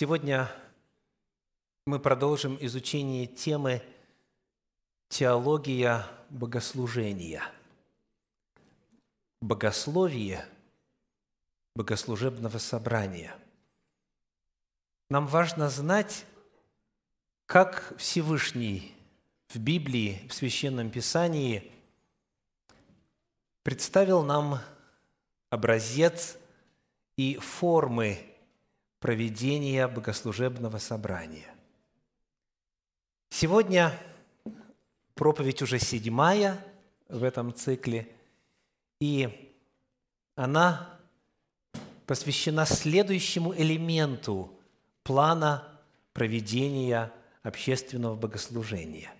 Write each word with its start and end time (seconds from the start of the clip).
Сегодня 0.00 0.50
мы 1.84 2.00
продолжим 2.00 2.56
изучение 2.58 3.26
темы 3.26 3.82
«Теология 5.10 6.06
богослужения». 6.30 7.42
Богословие 9.42 10.46
богослужебного 11.76 12.56
собрания. 12.56 13.36
Нам 15.10 15.26
важно 15.26 15.68
знать, 15.68 16.24
как 17.44 17.94
Всевышний 17.98 18.96
в 19.48 19.58
Библии, 19.58 20.26
в 20.30 20.32
Священном 20.32 20.90
Писании 20.90 21.70
представил 23.64 24.22
нам 24.22 24.60
образец 25.50 26.38
и 27.18 27.36
формы 27.36 28.29
проведения 29.00 29.88
богослужебного 29.88 30.78
собрания. 30.78 31.52
Сегодня 33.30 33.98
проповедь 35.14 35.62
уже 35.62 35.78
седьмая 35.78 36.62
в 37.08 37.24
этом 37.24 37.54
цикле, 37.54 38.12
и 39.00 39.52
она 40.34 40.98
посвящена 42.06 42.66
следующему 42.66 43.54
элементу 43.54 44.52
плана 45.02 45.66
проведения 46.12 47.12
общественного 47.42 48.16
богослужения. 48.16 49.10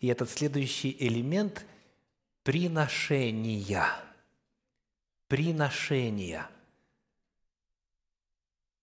И 0.00 0.06
этот 0.06 0.30
следующий 0.30 0.96
элемент– 1.00 1.66
приношения. 2.44 3.88
Приношения– 5.26 6.48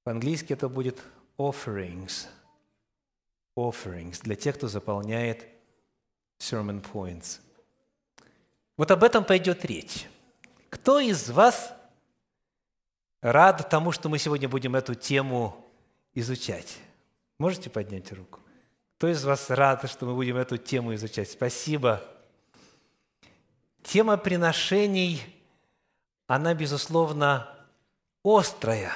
по-английски 0.05 0.53
это 0.53 0.69
будет 0.69 1.01
offerings. 1.37 2.27
Offerings 3.57 4.21
для 4.21 4.35
тех, 4.35 4.55
кто 4.55 4.67
заполняет 4.67 5.47
sermon 6.39 6.85
points. 6.93 7.39
Вот 8.77 8.91
об 8.91 9.03
этом 9.03 9.25
пойдет 9.25 9.65
речь. 9.65 10.07
Кто 10.69 10.99
из 10.99 11.29
вас 11.31 11.73
рад 13.21 13.67
тому, 13.67 13.91
что 13.91 14.07
мы 14.07 14.19
сегодня 14.19 14.47
будем 14.47 14.75
эту 14.75 14.93
тему 14.93 15.65
изучать? 16.13 16.77
Можете 17.39 17.71
поднять 17.71 18.11
руку? 18.11 18.41
Кто 18.97 19.07
из 19.07 19.23
вас 19.25 19.49
рад, 19.49 19.89
что 19.89 20.05
мы 20.05 20.13
будем 20.13 20.37
эту 20.37 20.57
тему 20.57 20.93
изучать? 20.93 21.31
Спасибо. 21.31 22.03
Тема 23.81 24.17
приношений, 24.17 25.21
она, 26.27 26.53
безусловно, 26.53 27.49
острая 28.23 28.91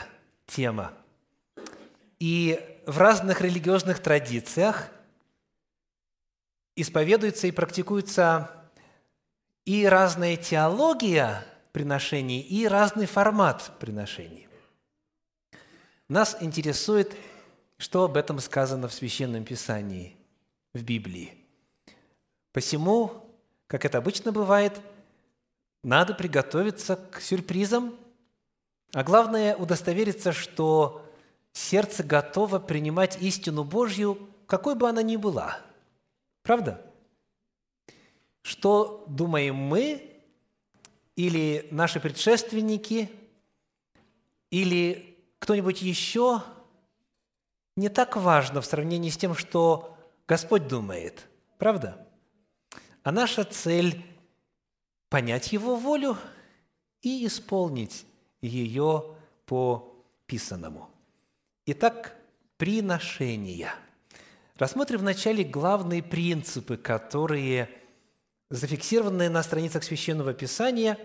тема. 0.46 0.94
И 2.20 2.59
в 2.86 2.98
разных 2.98 3.42
религиозных 3.42 4.00
традициях 4.00 4.89
исповедуется 6.75 7.48
и 7.48 7.52
практикуется 7.52 8.52
и 9.66 9.86
разная 9.86 10.36
теология 10.36 11.45
приношений, 11.72 12.42
и 12.42 12.67
разный 12.67 13.06
формат 13.06 13.72
приношений. 13.80 14.47
Нас 16.08 16.38
интересует, 16.42 17.16
что 17.78 18.03
об 18.03 18.17
этом 18.17 18.40
сказано 18.40 18.88
в 18.88 18.94
Священном 18.94 19.45
Писании, 19.45 20.17
в 20.73 20.84
Библии. 20.84 21.38
Посему, 22.52 23.30
как 23.67 23.86
это 23.86 24.00
обычно 24.00 24.31
бывает, 24.31 24.80
надо 25.84 26.14
приготовиться 26.14 26.95
к 26.95 27.22
сюрпризам, 27.22 27.95
а 28.92 29.03
главное 29.03 29.56
удостовериться, 29.56 30.34
что 30.34 31.09
сердце 31.53 32.03
готово 32.03 32.59
принимать 32.59 33.22
истину 33.22 33.63
Божью, 33.63 34.29
какой 34.47 34.75
бы 34.75 34.90
она 34.90 35.01
ни 35.01 35.16
была. 35.16 35.59
Правда? 36.44 36.85
Что 38.41 39.06
думаем 39.07 39.56
мы 39.56 40.22
или 41.16 41.68
наши 41.72 42.00
предшественники, 42.00 43.12
или 44.50 45.18
кто-нибудь 45.40 45.81
еще, 45.81 46.41
не 47.75 47.90
так 47.90 48.16
важно 48.16 48.62
в 48.62 48.66
сравнении 48.66 49.09
с 49.09 49.18
тем, 49.18 49.35
что 49.35 49.97
Господь 50.28 50.68
думает. 50.68 51.28
Правда? 51.57 52.07
А 53.03 53.12
наша 53.12 53.44
цель– 53.44 54.03
понять 55.09 55.51
Его 55.51 55.75
волю 55.75 56.18
и 57.01 57.25
исполнить 57.25 58.06
ее 58.41 59.16
по 59.45 60.03
писанному. 60.25 60.88
Итак, 61.72 62.16
приношения. 62.57 63.75
Рассмотрим 64.56 65.02
вначале 65.02 65.44
главные 65.44 66.02
принципы, 66.02 66.78
которые 66.78 67.69
зафиксированы 68.50 69.30
на 69.30 69.44
страницах 69.44 69.84
Священного 69.84 70.34
Писания 70.34 70.97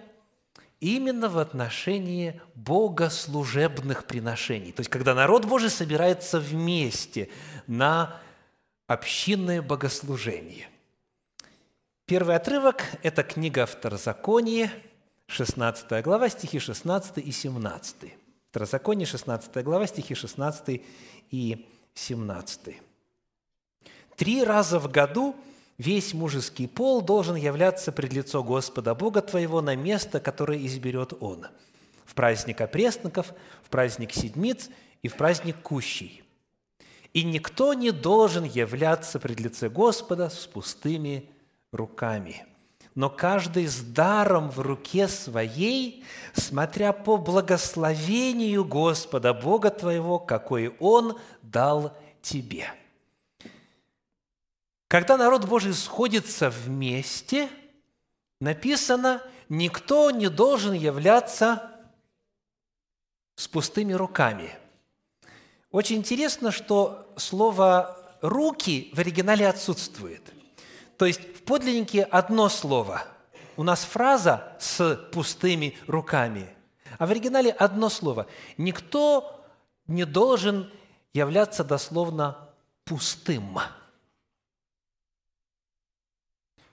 именно 0.81 1.29
в 1.29 1.37
отношении 1.37 2.41
богослужебных 2.55 4.07
приношений. 4.07 4.73
То 4.73 4.81
есть, 4.81 4.89
когда 4.89 5.15
народ 5.15 5.45
Божий 5.45 5.69
собирается 5.69 6.41
вместе 6.41 7.29
на 7.67 8.19
общинное 8.87 9.61
богослужение. 9.61 10.71
Первый 12.07 12.37
отрывок– 12.37 12.83
это 13.03 13.23
книга 13.23 13.67
Второзаконие, 13.67 14.73
16 15.27 16.03
глава, 16.03 16.31
стихи 16.31 16.59
16 16.59 17.19
и 17.19 17.33
17. 17.33 18.24
Второзаконие, 18.55 19.05
16 19.05 19.65
глава, 19.65 19.85
стихи 19.89 20.15
16 20.15 20.81
и 21.33 21.67
17. 21.95 22.81
«Три 24.15 24.45
раза 24.45 24.79
в 24.79 24.89
году 24.89 25.35
весь 25.77 26.15
мужеский 26.15 26.69
пол 26.69 27.03
должен 27.03 27.35
являться 27.35 27.91
пред 27.91 28.13
лицо 28.13 28.45
Господа 28.45 28.95
Бога 28.95 29.23
твоего 29.23 29.61
на 29.61 29.75
место, 29.75 30.21
которое 30.21 30.65
изберет 30.67 31.15
Он, 31.21 31.49
в 32.05 32.15
праздник 32.15 32.61
опресноков, 32.61 33.35
в 33.65 33.71
праздник 33.71 34.13
седмиц 34.13 34.71
и 35.03 35.09
в 35.09 35.17
праздник 35.17 35.61
кущей. 35.61 36.23
И 37.13 37.25
никто 37.25 37.75
не 37.75 37.91
должен 37.91 38.45
являться 38.45 39.19
пред 39.19 39.41
лице 39.41 39.69
Господа 39.69 40.31
с 40.31 40.47
пустыми 40.47 41.29
руками» 41.73 42.47
но 42.95 43.11
каждый 43.11 43.67
с 43.67 43.81
даром 43.81 44.51
в 44.51 44.61
руке 44.61 45.09
своей, 45.09 46.05
смотря 46.33 46.93
по 46.93 47.17
благословению 47.17 48.65
Господа, 48.65 49.35
Бога 49.35 49.71
твоего, 49.71 50.19
какой 50.19 50.77
Он 50.79 51.19
дал 51.43 51.97
тебе». 52.23 52.73
Когда 54.89 55.17
народ 55.17 55.45
Божий 55.47 55.75
сходится 55.75 56.51
вместе, 56.51 57.49
написано, 58.41 59.23
никто 59.49 60.11
не 60.13 60.29
должен 60.29 60.73
являться 60.73 61.71
с 63.35 63.49
пустыми 63.49 63.93
руками. 63.93 64.57
Очень 65.73 65.97
интересно, 65.97 66.53
что 66.53 67.13
слово 67.17 67.99
«руки» 68.21 68.91
в 68.95 69.01
оригинале 69.01 69.49
отсутствует. 69.49 70.23
То 70.97 71.07
есть 71.07 71.34
подлиннике 71.45 72.03
одно 72.03 72.49
слово. 72.49 73.05
У 73.57 73.63
нас 73.63 73.85
фраза 73.85 74.57
с 74.59 74.97
пустыми 75.13 75.77
руками. 75.87 76.49
А 76.99 77.07
в 77.07 77.11
оригинале 77.11 77.51
одно 77.51 77.89
слово. 77.89 78.27
Никто 78.57 79.45
не 79.87 80.05
должен 80.05 80.71
являться 81.13 81.65
дословно 81.65 82.49
пустым. 82.85 83.59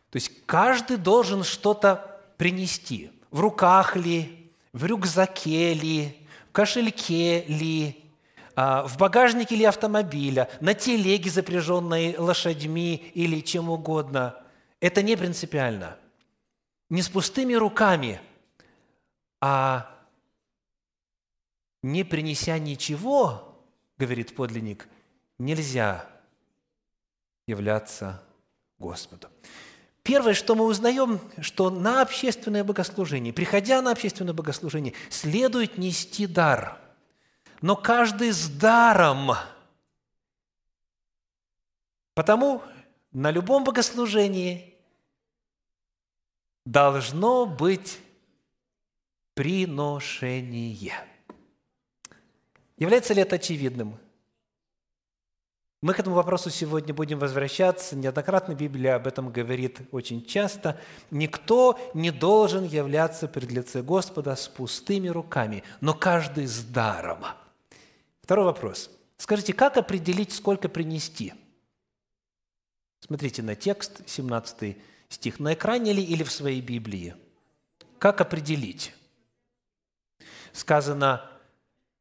То 0.09 0.17
есть 0.17 0.45
каждый 0.45 0.97
должен 0.97 1.43
что-то 1.43 2.21
принести. 2.37 3.11
В 3.31 3.39
руках 3.39 3.95
ли, 3.95 4.51
в 4.73 4.85
рюкзаке 4.85 5.73
ли, 5.73 6.27
в 6.49 6.51
кошельке 6.51 7.43
ли, 7.45 8.03
а, 8.55 8.85
в 8.85 8.97
багажнике 8.97 9.55
или 9.55 9.63
автомобиля, 9.63 10.49
на 10.59 10.73
телеге, 10.73 11.29
запряженной 11.29 12.17
лошадьми 12.17 12.95
или 13.13 13.39
чем 13.39 13.69
угодно. 13.69 14.35
Это 14.81 15.01
не 15.01 15.15
принципиально. 15.15 15.97
Не 16.89 17.01
с 17.01 17.07
пустыми 17.07 17.53
руками, 17.53 18.19
а 19.39 19.97
не 21.81 22.03
принеся 22.03 22.59
ничего, 22.59 23.57
говорит 23.97 24.35
подлинник, 24.35 24.89
нельзя 25.39 26.05
являться 27.47 28.21
Господу. 28.77 29.29
Первое, 30.03 30.33
что 30.33 30.55
мы 30.55 30.65
узнаем, 30.65 31.21
что 31.39 31.69
на 31.69 32.01
общественное 32.01 32.65
богослужение, 32.65 33.31
приходя 33.31 33.81
на 33.81 33.91
общественное 33.91 34.33
богослужение, 34.33 34.93
следует 35.09 35.77
нести 35.77 36.27
дар– 36.27 36.77
но 37.61 37.75
каждый 37.75 38.31
с 38.31 38.49
даром. 38.49 39.33
Потому 42.13 42.63
на 43.11 43.31
любом 43.31 43.63
богослужении 43.63 44.70
должно 46.65 47.45
быть 47.45 47.99
приношение. 49.33 50.93
Является 52.77 53.13
ли 53.13 53.21
это 53.21 53.35
очевидным? 53.35 53.97
Мы 55.81 55.95
к 55.95 55.99
этому 55.99 56.15
вопросу 56.15 56.51
сегодня 56.51 56.93
будем 56.93 57.17
возвращаться. 57.17 57.95
Неоднократно 57.95 58.53
Библия 58.53 58.95
об 58.95 59.07
этом 59.07 59.31
говорит 59.31 59.81
очень 59.91 60.23
часто. 60.23 60.79
Никто 61.09 61.79
не 61.95 62.11
должен 62.11 62.65
являться 62.65 63.27
пред 63.27 63.51
лице 63.51 63.81
Господа 63.81 64.35
с 64.35 64.47
пустыми 64.47 65.07
руками, 65.07 65.63
но 65.79 65.95
каждый 65.95 66.45
с 66.45 66.63
даром. 66.63 67.25
Второй 68.21 68.45
вопрос. 68.45 68.91
Скажите, 69.17 69.53
как 69.53 69.77
определить, 69.77 70.33
сколько 70.33 70.69
принести? 70.69 71.33
Смотрите 72.99 73.41
на 73.41 73.55
текст, 73.55 74.07
17 74.07 74.77
стих. 75.13 75.39
На 75.39 75.53
экране 75.53 75.93
ли 75.93 76.03
или 76.03 76.23
в 76.23 76.31
своей 76.31 76.61
Библии? 76.61 77.15
Как 77.99 78.21
определить? 78.21 78.93
Сказано, 80.53 81.29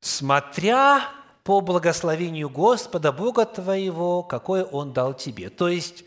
смотря 0.01 1.11
по 1.45 1.61
благословению 1.61 2.49
Господа, 2.49 3.13
Бога 3.13 3.45
твоего, 3.45 4.23
какое 4.23 4.65
Он 4.65 4.93
дал 4.93 5.15
тебе. 5.15 5.51
То 5.51 5.69
есть, 5.69 6.05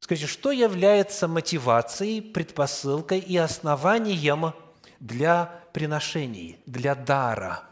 скажите, 0.00 0.26
что 0.26 0.50
является 0.50 1.28
мотивацией, 1.28 2.22
предпосылкой 2.22 3.18
и 3.18 3.36
основанием 3.36 4.52
для 5.00 5.62
приношений, 5.72 6.58
для 6.66 6.94
дара 6.94 7.64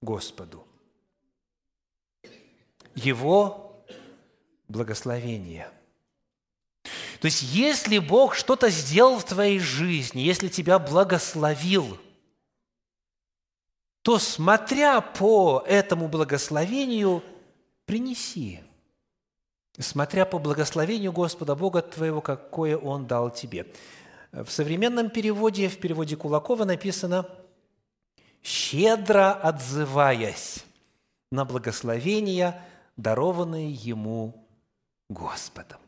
Господу? 0.00 0.66
Его 2.94 3.84
благословение– 4.66 5.70
то 7.20 7.26
есть, 7.26 7.42
если 7.42 7.98
Бог 7.98 8.34
что-то 8.34 8.70
сделал 8.70 9.18
в 9.18 9.24
твоей 9.24 9.58
жизни, 9.58 10.20
если 10.20 10.48
тебя 10.48 10.78
благословил, 10.78 11.98
то, 14.02 14.18
смотря 14.18 15.00
по 15.00 15.64
этому 15.66 16.08
благословению, 16.08 17.24
принеси. 17.86 18.60
Смотря 19.78 20.26
по 20.26 20.38
благословению 20.38 21.12
Господа 21.12 21.56
Бога 21.56 21.82
твоего, 21.82 22.20
какое 22.20 22.76
Он 22.76 23.06
дал 23.06 23.30
тебе. 23.30 23.66
В 24.30 24.48
современном 24.48 25.10
переводе, 25.10 25.68
в 25.68 25.78
переводе 25.78 26.16
Кулакова 26.16 26.64
написано 26.64 27.28
«щедро 28.42 29.32
отзываясь 29.32 30.64
на 31.32 31.44
благословения, 31.44 32.62
дарованные 32.96 33.72
Ему 33.72 34.46
Господом». 35.08 35.80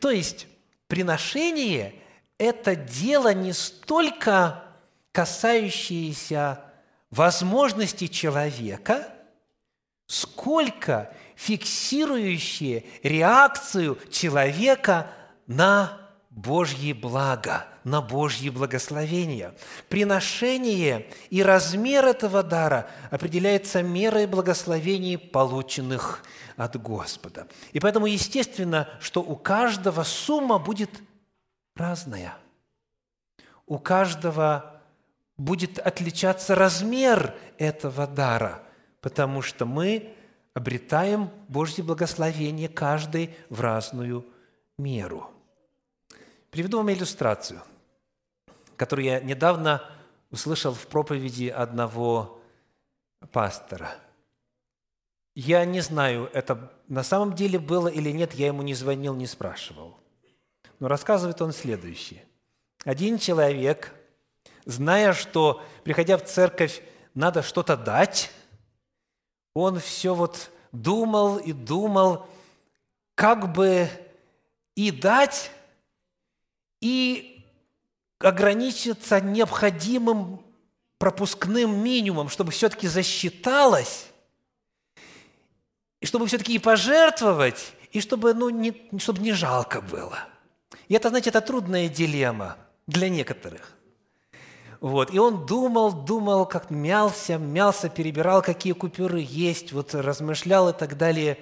То 0.00 0.10
есть 0.10 0.46
приношение– 0.86 1.94
это 2.38 2.76
дело 2.76 3.34
не 3.34 3.52
столько 3.52 4.64
касающееся 5.12 6.64
возможности 7.10 8.06
человека, 8.06 9.08
сколько 10.06 11.12
фиксирующее 11.34 12.84
реакцию 13.02 13.98
человека 14.10 15.10
на 15.46 16.07
Божье 16.38 16.94
благо, 16.94 17.66
на 17.82 18.00
Божье 18.00 18.52
благословение. 18.52 19.54
Приношение 19.88 21.10
и 21.30 21.42
размер 21.42 22.06
этого 22.06 22.44
дара 22.44 22.88
определяется 23.10 23.82
мерой 23.82 24.26
благословений, 24.26 25.18
полученных 25.18 26.22
от 26.56 26.80
Господа. 26.80 27.48
И 27.72 27.80
поэтому 27.80 28.06
естественно, 28.06 28.88
что 29.00 29.20
у 29.20 29.34
каждого 29.34 30.04
сумма 30.04 30.60
будет 30.60 30.90
разная. 31.74 32.36
У 33.66 33.78
каждого 33.78 34.80
будет 35.36 35.80
отличаться 35.80 36.54
размер 36.54 37.34
этого 37.58 38.06
дара, 38.06 38.62
потому 39.00 39.42
что 39.42 39.66
мы 39.66 40.14
обретаем 40.54 41.30
Божье 41.48 41.82
благословение 41.82 42.68
каждый 42.68 43.34
в 43.50 43.60
разную 43.60 44.24
меру. 44.78 45.32
Приведу 46.58 46.78
вам 46.78 46.90
иллюстрацию, 46.90 47.62
которую 48.76 49.06
я 49.06 49.20
недавно 49.20 49.88
услышал 50.32 50.74
в 50.74 50.88
проповеди 50.88 51.46
одного 51.46 52.40
пастора. 53.30 53.94
Я 55.36 55.64
не 55.64 55.80
знаю, 55.82 56.28
это 56.34 56.72
на 56.88 57.04
самом 57.04 57.36
деле 57.36 57.60
было 57.60 57.86
или 57.86 58.10
нет, 58.10 58.34
я 58.34 58.48
ему 58.48 58.62
не 58.62 58.74
звонил, 58.74 59.14
не 59.14 59.28
спрашивал. 59.28 60.00
Но 60.80 60.88
рассказывает 60.88 61.40
он 61.40 61.52
следующее. 61.52 62.24
Один 62.84 63.18
человек– 63.18 63.94
зная, 64.64 65.12
что, 65.12 65.62
приходя 65.84 66.18
в 66.18 66.24
церковь, 66.24 66.82
надо 67.14 67.42
что-то 67.42 67.76
дать, 67.76 68.32
он 69.54 69.78
все 69.78 70.12
вот 70.12 70.50
думал 70.72 71.36
и 71.36 71.52
думал, 71.52 72.26
как 73.14 73.52
бы 73.52 73.88
и 74.74 74.90
дать, 74.90 75.52
и 76.80 77.44
ограничиться 78.18 79.20
необходимым 79.20 80.40
пропускным 80.98 81.82
минимумом, 81.82 82.28
чтобы 82.28 82.50
все-таки 82.50 82.88
засчиталось, 82.88 84.06
и 86.00 86.06
чтобы 86.06 86.26
все-таки 86.26 86.54
и 86.54 86.58
пожертвовать, 86.58 87.72
и 87.92 88.00
чтобы, 88.00 88.34
ну, 88.34 88.50
не, 88.50 88.90
чтобы 88.98 89.20
не 89.20 89.32
жалко 89.32 89.80
было. 89.80 90.18
И 90.88 90.94
это, 90.94 91.08
знаете, 91.08 91.30
это 91.30 91.40
трудная 91.40 91.88
дилемма 91.88 92.56
для 92.86 93.08
некоторых. 93.08 93.72
Вот. 94.80 95.12
И 95.12 95.18
он 95.18 95.44
думал, 95.46 95.92
думал, 95.92 96.46
как 96.46 96.70
мялся, 96.70 97.36
мялся, 97.36 97.88
перебирал, 97.88 98.42
какие 98.42 98.72
купюры 98.72 99.20
есть, 99.20 99.72
вот 99.72 99.94
размышлял 99.94 100.68
и 100.68 100.72
так 100.72 100.96
далее. 100.96 101.38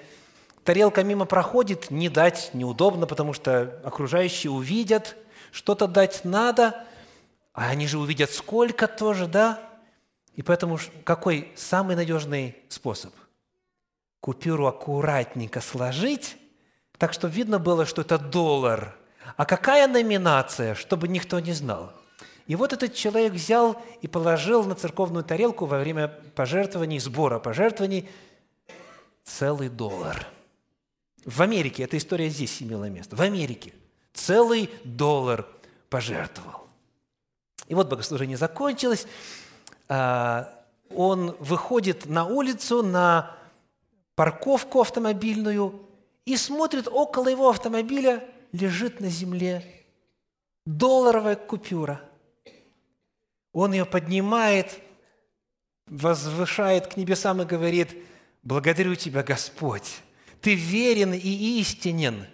Тарелка 0.65 1.05
мимо 1.05 1.27
проходит, 1.27 1.91
не 1.91 2.09
дать 2.09 2.51
неудобно, 2.55 3.07
потому 3.07 3.33
что 3.35 3.81
окружающие 3.85 4.51
увидят, 4.51 5.17
что-то 5.57 5.87
дать 5.87 6.25
надо, 6.27 6.85
а 7.55 7.71
они 7.71 7.87
же 7.87 7.99
увидят 7.99 8.31
сколько 8.31 8.87
тоже, 8.87 9.27
да? 9.27 9.59
И 10.35 10.43
поэтому 10.43 10.79
какой 11.03 11.51
самый 11.57 11.97
надежный 11.97 12.55
способ? 12.69 13.15
Купюру 14.21 14.67
аккуратненько 14.67 15.63
сложить, 15.63 16.37
так 16.99 17.15
что 17.15 17.27
видно 17.27 17.59
было, 17.59 17.87
что 17.87 18.03
это 18.03 18.19
доллар. 18.19 18.95
А 19.39 19.47
какая 19.47 19.89
номинация, 19.89 20.75
чтобы 20.75 21.09
никто 21.09 21.41
не 21.41 21.53
знал– 21.53 21.91
и 22.47 22.55
вот 22.55 22.73
этот 22.73 22.95
человек 22.95 23.33
взял 23.33 23.83
и 24.03 24.07
положил 24.07 24.63
на 24.63 24.77
церковную 24.77 25.25
тарелку 25.25 25.67
во 25.67 25.81
время 25.81 26.07
пожертвований, 26.37 27.01
сбора 27.01 27.41
пожертвований 27.41 28.09
целый 29.25 29.69
доллар. 29.69 30.29
В 31.25 31.43
Америке, 31.43 31.83
эта 31.83 31.97
история 31.97 32.29
здесь 32.29 32.63
имела 32.63 32.89
место, 32.89 33.17
в 33.17 33.21
Америке 33.21 33.73
целый 34.17 34.71
доллар 34.83 35.47
пожертвовал. 35.89 36.67
И 37.69 37.75
вот 37.75 37.89
богослужение 37.89 38.37
закончилось, 38.37 39.07
а, 39.89 40.53
он 40.91 41.37
выходит 41.39 42.07
на 42.07 42.25
улицу, 42.27 42.83
на 42.83 43.37
парковку 44.15 44.81
автомобильную 44.81 45.81
и 46.25 46.37
смотрит, 46.37 46.89
около 46.89 47.29
его 47.29 47.51
автомобиля 47.51 48.29
лежит 48.53 49.01
на 49.01 49.09
земле 49.09 49.65
долларовая 50.65 51.37
купюра– 51.37 52.01
он 53.57 53.73
ее 53.73 53.87
поднимает, 53.87 54.83
возвышает 55.87 56.89
к 56.89 56.99
небесам 56.99 57.41
и 57.41 57.47
говорит, 57.47 57.97
«Благодарю 58.43 58.97
Тебя, 58.97 59.23
Господь, 59.23 60.03
Ты 60.43 60.55
верен 60.55 61.15
и 61.15 61.59
истинен. 61.61 62.27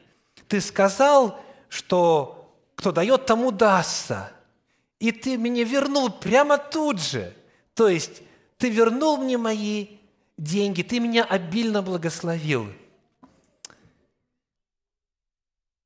Ты 0.49 0.61
сказал, 0.61 1.41
что 1.73 2.55
кто 2.75 2.93
дает, 2.93 3.25
тому 3.25 3.51
дастся. 3.51 4.31
И 4.99 5.11
Ты 5.11 5.39
мне 5.39 5.65
вернул 5.65 6.11
прямо 6.11 6.59
тут 6.59 7.01
же. 7.01 7.35
То 7.73 7.89
есть 7.89 8.21
Ты 8.59 8.69
вернул 8.69 9.17
мне 9.17 9.39
мои 9.39 9.97
деньги, 10.37 10.83
Ты 10.83 11.01
меня 11.01 11.25
обильно 11.25 11.81
благословил». 11.81 12.71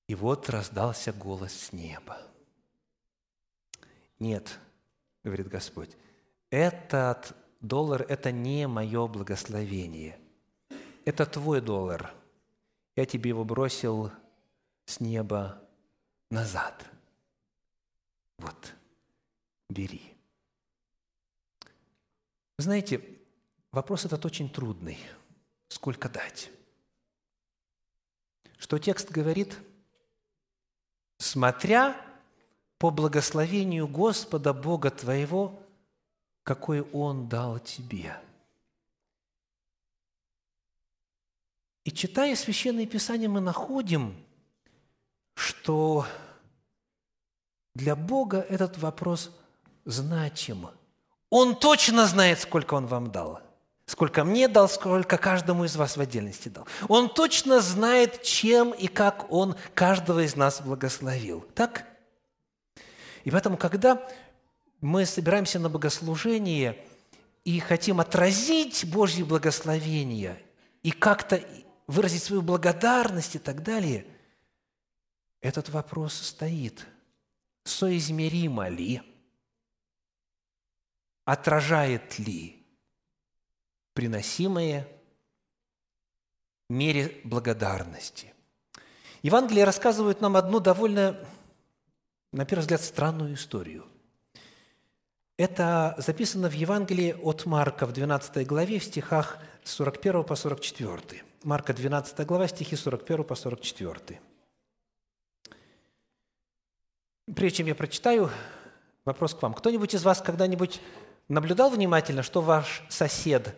И 0.08 0.16
вот 0.16 0.48
раздался 0.50 1.12
голос 1.12 1.52
с 1.52 1.72
неба. 1.72 2.18
Нет, 4.18 4.58
говорит 5.22 5.48
Господь, 5.48 5.90
этот 6.50 7.32
доллар– 7.60 8.04
это 8.08 8.32
не 8.32 8.66
мое 8.66 9.06
благословение. 9.06 10.18
Это 11.04 11.26
твой 11.26 11.60
доллар. 11.60 12.12
Я 12.96 13.06
тебе 13.06 13.28
его 13.28 13.44
бросил 13.44 14.10
с 14.84 14.98
неба 15.00 15.60
назад. 16.30 16.84
Вот, 18.38 18.74
бери. 19.68 20.14
знаете, 22.58 23.02
вопрос 23.72 24.04
этот 24.04 24.24
очень 24.24 24.50
трудный. 24.50 24.98
Сколько 25.68 26.08
дать? 26.08 26.50
Что 28.58 28.78
текст 28.78 29.10
говорит? 29.10 29.56
Смотря 31.18 31.96
по 32.78 32.90
благословению 32.90 33.88
Господа 33.88 34.52
Бога 34.52 34.90
твоего, 34.90 35.62
какой 36.42 36.82
Он 36.92 37.28
дал 37.28 37.58
тебе. 37.58 38.20
И 41.84 41.92
читая 41.92 42.34
Священное 42.34 42.86
Писание, 42.86 43.28
мы 43.28 43.40
находим, 43.40 44.16
что 45.66 46.06
для 47.74 47.96
Бога 47.96 48.38
этот 48.38 48.78
вопрос 48.78 49.32
значим. 49.84 50.68
Он 51.28 51.58
точно 51.58 52.06
знает, 52.06 52.38
сколько 52.38 52.74
Он 52.74 52.86
вам 52.86 53.10
дал. 53.10 53.40
Сколько 53.84 54.22
мне 54.22 54.46
дал, 54.46 54.68
сколько 54.68 55.18
каждому 55.18 55.64
из 55.64 55.74
вас 55.74 55.96
в 55.96 56.00
отдельности 56.00 56.48
дал. 56.48 56.68
Он 56.86 57.08
точно 57.08 57.60
знает, 57.60 58.22
чем 58.22 58.70
и 58.70 58.86
как 58.86 59.32
Он 59.32 59.56
каждого 59.74 60.20
из 60.24 60.36
нас 60.36 60.60
благословил. 60.60 61.44
Так? 61.56 61.84
И 63.24 63.32
поэтому, 63.32 63.56
когда 63.56 64.08
мы 64.80 65.04
собираемся 65.04 65.58
на 65.58 65.68
богослужение 65.68 66.78
и 67.42 67.58
хотим 67.58 67.98
отразить 67.98 68.88
Божье 68.88 69.24
благословение 69.24 70.40
и 70.84 70.92
как-то 70.92 71.42
выразить 71.88 72.22
свою 72.22 72.42
благодарность 72.42 73.34
и 73.34 73.40
так 73.40 73.64
далее, 73.64 74.06
этот 75.46 75.68
вопрос 75.68 76.14
стоит. 76.14 76.86
Соизмеримо 77.64 78.68
ли? 78.68 79.02
Отражает 81.24 82.18
ли 82.18 82.64
приносимое 83.94 84.88
мере 86.68 87.20
благодарности? 87.24 88.34
Евангелие 89.22 89.64
рассказывает 89.64 90.20
нам 90.20 90.36
одну 90.36 90.60
довольно, 90.60 91.18
на 92.32 92.44
первый 92.44 92.62
взгляд, 92.62 92.82
странную 92.82 93.34
историю– 93.34 93.86
это 95.38 95.94
записано 95.98 96.48
в 96.48 96.54
Евангелии 96.54 97.14
от 97.22 97.44
Марка 97.44 97.84
в 97.84 97.92
12 97.92 98.46
главе 98.46 98.78
в 98.78 98.84
стихах 98.84 99.38
с 99.64 99.72
41 99.72 100.24
по 100.24 100.34
44. 100.34 101.22
Марка 101.44 101.74
12 101.74 102.26
глава, 102.26 102.48
стихи 102.48 102.74
41 102.74 103.22
по 103.24 103.34
44. 103.34 104.18
Прежде 107.34 107.58
чем 107.58 107.66
я 107.66 107.74
прочитаю, 107.74 108.30
вопрос 109.04 109.34
к 109.34 109.42
вам. 109.42 109.54
Кто-нибудь 109.54 109.94
из 109.94 110.04
вас 110.04 110.22
когда-нибудь 110.22 110.80
наблюдал 111.28 111.70
внимательно, 111.70 112.22
что 112.22 112.40
ваш 112.40 112.82
сосед 112.88 113.54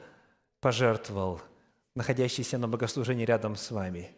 пожертвовал, 0.61 1.41
находящийся 1.95 2.59
на 2.59 2.69
богослужении 2.69 3.25
рядом 3.25 3.57
с 3.57 3.71
вами? 3.71 4.11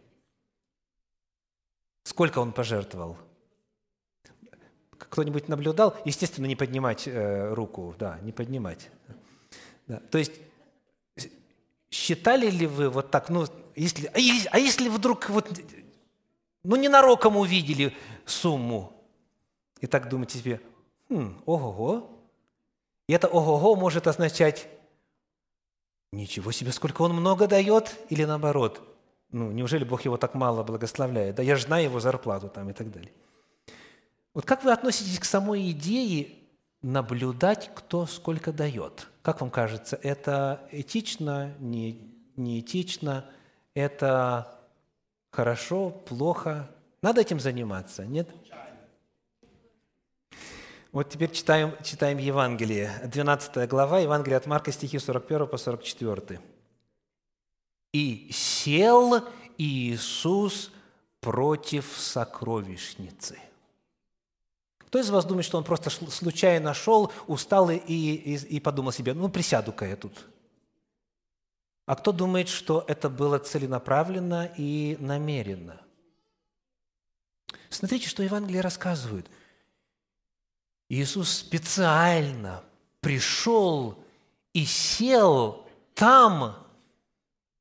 Сколько 2.05 2.39
он 2.39 2.53
пожертвовал– 2.53 3.17
кто-нибудь 5.11 5.49
наблюдал? 5.49 5.97
Естественно, 6.05 6.47
не 6.47 6.57
поднимать 6.57 7.09
э, 7.09 7.53
руку, 7.55 7.95
да, 7.99 8.19
не 8.23 8.33
поднимать. 8.33 8.91
Да. 9.87 10.01
То 10.11 10.19
есть 10.19 10.33
считали 11.91 12.49
ли 12.51 12.67
вы 12.67 12.89
вот 12.89 13.11
так, 13.11 13.29
ну, 13.31 13.47
если, 13.75 14.07
а, 14.15 14.19
если, 14.19 14.89
а 14.89 14.93
вдруг 14.93 15.29
вот, 15.31 15.49
ну, 16.63 16.77
ненароком 16.77 17.37
увидели 17.37 17.97
сумму, 18.25 18.93
и 19.81 19.87
так 19.87 20.09
думаете 20.09 20.39
себе, 20.39 20.61
хм, 21.09 21.43
ого-го, 21.47 22.11
и 23.09 23.13
это 23.13 23.29
ого-го 23.29 23.75
может 23.77 24.07
означать, 24.07 24.69
ничего 26.13 26.53
себе, 26.53 26.73
сколько 26.73 27.03
он 27.03 27.13
много 27.13 27.47
дает, 27.47 27.97
или 28.09 28.25
наоборот, 28.25 28.81
ну, 29.33 29.51
неужели 29.53 29.85
Бог 29.85 30.03
его 30.05 30.17
так 30.17 30.35
мало 30.35 30.63
благословляет? 30.63 31.37
Да 31.37 31.43
я 31.43 31.57
же 31.57 31.63
знаю 31.63 31.85
его 31.85 32.01
зарплату 32.01 32.49
там 32.49 32.69
и 32.71 32.73
так 32.73 32.91
далее. 32.91 33.13
Вот 34.35 34.45
как 34.45 34.65
вы 34.65 34.73
относитесь 34.73 35.19
к 35.19 35.25
самой 35.25 35.71
идее 35.71 36.35
наблюдать, 36.83 37.71
кто 37.75 38.07
сколько 38.07 38.53
дает? 38.53 39.09
Как 39.23 39.41
вам 39.41 39.51
кажется, 39.51 39.99
это 40.03 40.69
этично, 40.73 41.55
не, 41.59 42.15
не 42.37 42.61
этично, 42.61 43.25
это 43.75 44.59
хорошо, 45.31 45.91
плохо? 45.91 46.71
Надо 47.03 47.21
этим 47.21 47.41
заниматься, 47.41 48.05
нет? 48.05 48.29
Вот 50.93 51.09
теперь 51.09 51.31
читаем, 51.31 51.73
читаем 51.85 52.19
Евангелие, 52.19 52.91
12 53.05 53.69
глава, 53.69 54.01
Евангелие 54.01 54.37
от 54.37 54.47
Марка, 54.47 54.73
стихи 54.73 54.99
41 54.99 55.47
по 55.47 55.57
44. 55.57 56.41
«И 57.93 58.29
сел 58.33 59.25
Иисус 59.57 60.73
против 61.21 61.87
сокровищницы». 61.97 63.39
Кто 64.79 64.99
из 64.99 65.09
вас 65.11 65.25
думает, 65.25 65.45
что 65.45 65.59
он 65.59 65.63
просто 65.63 65.91
случайно 65.91 66.75
шел, 66.75 67.13
устал 67.29 67.71
и, 67.71 67.77
и, 67.77 68.57
и 68.57 68.59
подумал 68.59 68.91
себе, 68.91 69.15
ну, 69.15 69.29
присяду-ка 69.29 69.87
я 69.87 69.95
тут? 69.95 70.27
А 71.87 71.95
кто 71.95 72.11
думает, 72.11 72.49
что 72.49 72.85
это 72.89 73.09
было 73.09 73.39
целенаправленно 73.39 74.51
и 74.57 74.97
намеренно? 74.99 75.81
Смотрите, 77.69 78.09
что 78.09 78.25
Евангелие 78.25 78.61
рассказывает. 78.61 79.31
Иисус 80.91 81.31
специально 81.31 82.65
пришел 83.01 83.97
и 84.53 84.65
сел 84.65 85.65
там, 85.95 86.67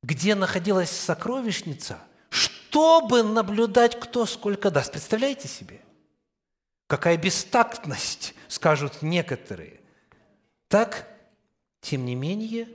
где 0.01 0.33
находилась 0.33 0.89
сокровищница, 0.89 1.99
чтобы 2.31 3.21
наблюдать, 3.21 3.99
кто 3.99 4.25
сколько 4.25 4.71
даст. 4.71 4.91
Представляете 4.91 5.47
себе? 5.47 5.79
Какая 6.87 7.17
бестактность, 7.17 8.33
скажут 8.47 9.03
некоторые. 9.03 9.79
Так, 10.67 11.07
тем 11.81 12.05
не 12.05 12.15
менее, 12.15 12.67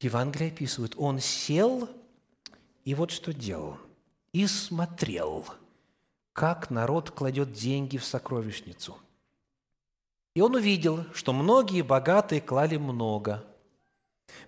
Евангелие 0.00 0.52
описывает, 0.52 0.94
он 0.96 1.20
сел 1.20 1.90
и 2.86 2.94
вот 2.94 3.10
что 3.10 3.34
делал. 3.34 3.76
И 4.32 4.46
смотрел, 4.46 5.46
как 6.32 6.70
народ 6.70 7.10
кладет 7.10 7.52
деньги 7.52 7.98
в 7.98 8.06
сокровищницу. 8.06 8.96
И 10.34 10.40
он 10.40 10.54
увидел, 10.54 11.04
что 11.14 11.32
многие 11.32 11.82
богатые 11.82 12.40
клали 12.40 12.76
много. 12.76 13.44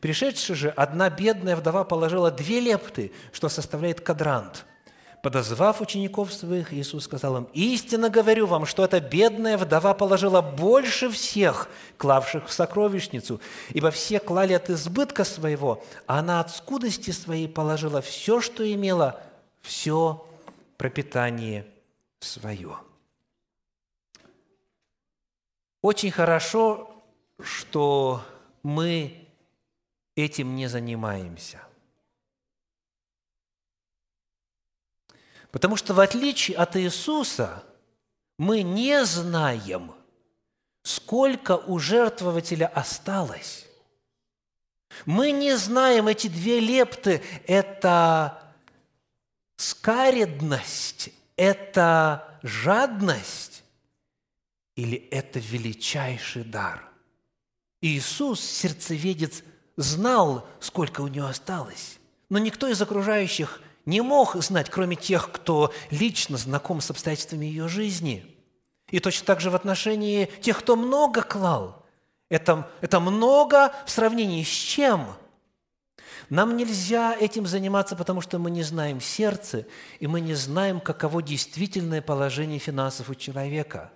Пришедшая 0.00 0.56
же 0.56 0.68
одна 0.70 1.10
бедная 1.10 1.56
вдова 1.56 1.84
положила 1.84 2.30
две 2.30 2.60
лепты, 2.60 3.12
что 3.32 3.48
составляет 3.48 4.00
кадрант– 4.00 4.66
Подозвав 5.26 5.80
учеников 5.80 6.32
своих, 6.32 6.72
Иисус 6.72 7.02
сказал 7.02 7.38
им, 7.38 7.48
«Истинно 7.52 8.10
говорю 8.10 8.46
вам, 8.46 8.64
что 8.64 8.84
эта 8.84 9.00
бедная 9.00 9.58
вдова 9.58 9.92
положила 9.92 10.40
больше 10.40 11.10
всех, 11.10 11.68
клавших 11.96 12.46
в 12.46 12.52
сокровищницу, 12.52 13.40
ибо 13.70 13.90
все 13.90 14.20
клали 14.20 14.52
от 14.52 14.70
избытка 14.70 15.24
своего, 15.24 15.82
а 16.06 16.20
она 16.20 16.38
от 16.38 16.54
скудости 16.54 17.10
своей 17.10 17.48
положила 17.48 18.00
все, 18.02 18.40
что 18.40 18.72
имела, 18.72 19.20
все 19.62 20.24
пропитание 20.76 21.66
свое». 22.20 22.85
Очень 25.86 26.10
хорошо, 26.10 26.90
что 27.40 28.20
мы 28.64 29.28
этим 30.16 30.56
не 30.56 30.66
занимаемся– 30.66 31.62
Потому 35.52 35.76
что 35.76 35.94
в 35.94 36.00
отличие 36.00 36.56
от 36.58 36.76
Иисуса 36.76 37.62
мы 38.36 38.62
не 38.62 39.06
знаем, 39.06 39.94
сколько 40.82 41.56
у 41.56 41.78
жертвователя 41.78 42.66
осталось. 42.66 43.66
Мы 45.06 45.30
не 45.30 45.56
знаем, 45.56 46.08
эти 46.08 46.26
две 46.26 46.60
лепты– 46.60 47.22
это 47.46 48.42
скаредность, 49.56 51.08
это 51.36 52.38
жадность 52.42 53.55
или 54.76 55.08
это 55.10 55.40
величайший 55.40 56.44
дар. 56.44 56.88
Иисус, 57.80 58.40
сердцеведец, 58.40 59.42
знал, 59.76 60.46
сколько 60.60 61.00
у 61.00 61.08
него 61.08 61.26
осталось, 61.26 61.98
но 62.28 62.38
никто 62.38 62.68
из 62.68 62.80
окружающих 62.80 63.60
не 63.84 64.00
мог 64.00 64.36
знать, 64.36 64.70
кроме 64.70 64.96
тех, 64.96 65.30
кто 65.32 65.72
лично 65.90 66.36
знаком 66.36 66.80
с 66.80 66.90
обстоятельствами 66.90 67.46
ее 67.46 67.68
жизни. 67.68 68.36
И 68.90 69.00
точно 69.00 69.26
так 69.26 69.40
же 69.40 69.50
в 69.50 69.54
отношении 69.54 70.26
тех, 70.40 70.58
кто 70.58 70.76
много 70.76 71.22
клал. 71.22 71.84
Это, 72.28 72.68
это 72.80 73.00
много 73.00 73.72
в 73.84 73.90
сравнении 73.90 74.42
с 74.42 74.48
чем? 74.48 75.06
Нам 76.28 76.56
нельзя 76.56 77.14
этим 77.14 77.46
заниматься, 77.46 77.94
потому 77.94 78.20
что 78.20 78.38
мы 78.38 78.50
не 78.50 78.64
знаем 78.64 79.00
сердце, 79.00 79.66
и 80.00 80.08
мы 80.08 80.20
не 80.20 80.34
знаем, 80.34 80.80
каково 80.80 81.22
действительное 81.22 82.02
положение 82.02 82.58
финансов 82.58 83.08
у 83.10 83.14
человека. 83.14 83.92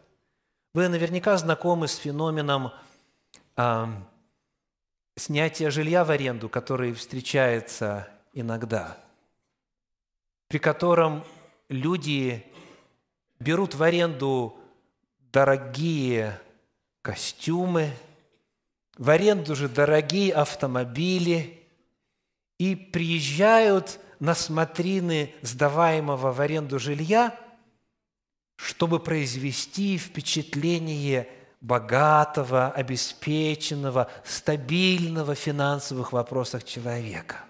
Вы 0.74 0.88
наверняка 0.88 1.36
знакомы 1.36 1.88
с 1.88 1.96
феноменом 1.96 2.72
э, 3.56 3.86
снятия 5.16 5.70
жилья 5.70 6.04
в 6.04 6.10
аренду, 6.10 6.48
который 6.48 6.92
встречается 6.92 8.08
иногда– 8.32 8.96
при 10.50 10.58
котором 10.58 11.24
люди 11.68 12.44
берут 13.38 13.76
в 13.76 13.84
аренду 13.84 14.58
дорогие 15.32 16.40
костюмы, 17.02 17.92
в 18.98 19.08
аренду 19.10 19.54
же 19.54 19.68
дорогие 19.68 20.34
автомобили 20.34 21.62
и 22.58 22.74
приезжают 22.74 24.00
на 24.18 24.34
смотрины 24.34 25.32
сдаваемого 25.42 26.32
в 26.32 26.40
аренду 26.40 26.80
жилья, 26.80 27.38
чтобы 28.60 29.00
произвести 29.00 29.96
впечатление 29.96 31.28
богатого, 31.62 32.70
обеспеченного, 32.70 34.10
стабильного 34.22 35.34
в 35.34 35.38
финансовых 35.38 36.12
вопросах 36.12 36.64
человека. 36.64 37.44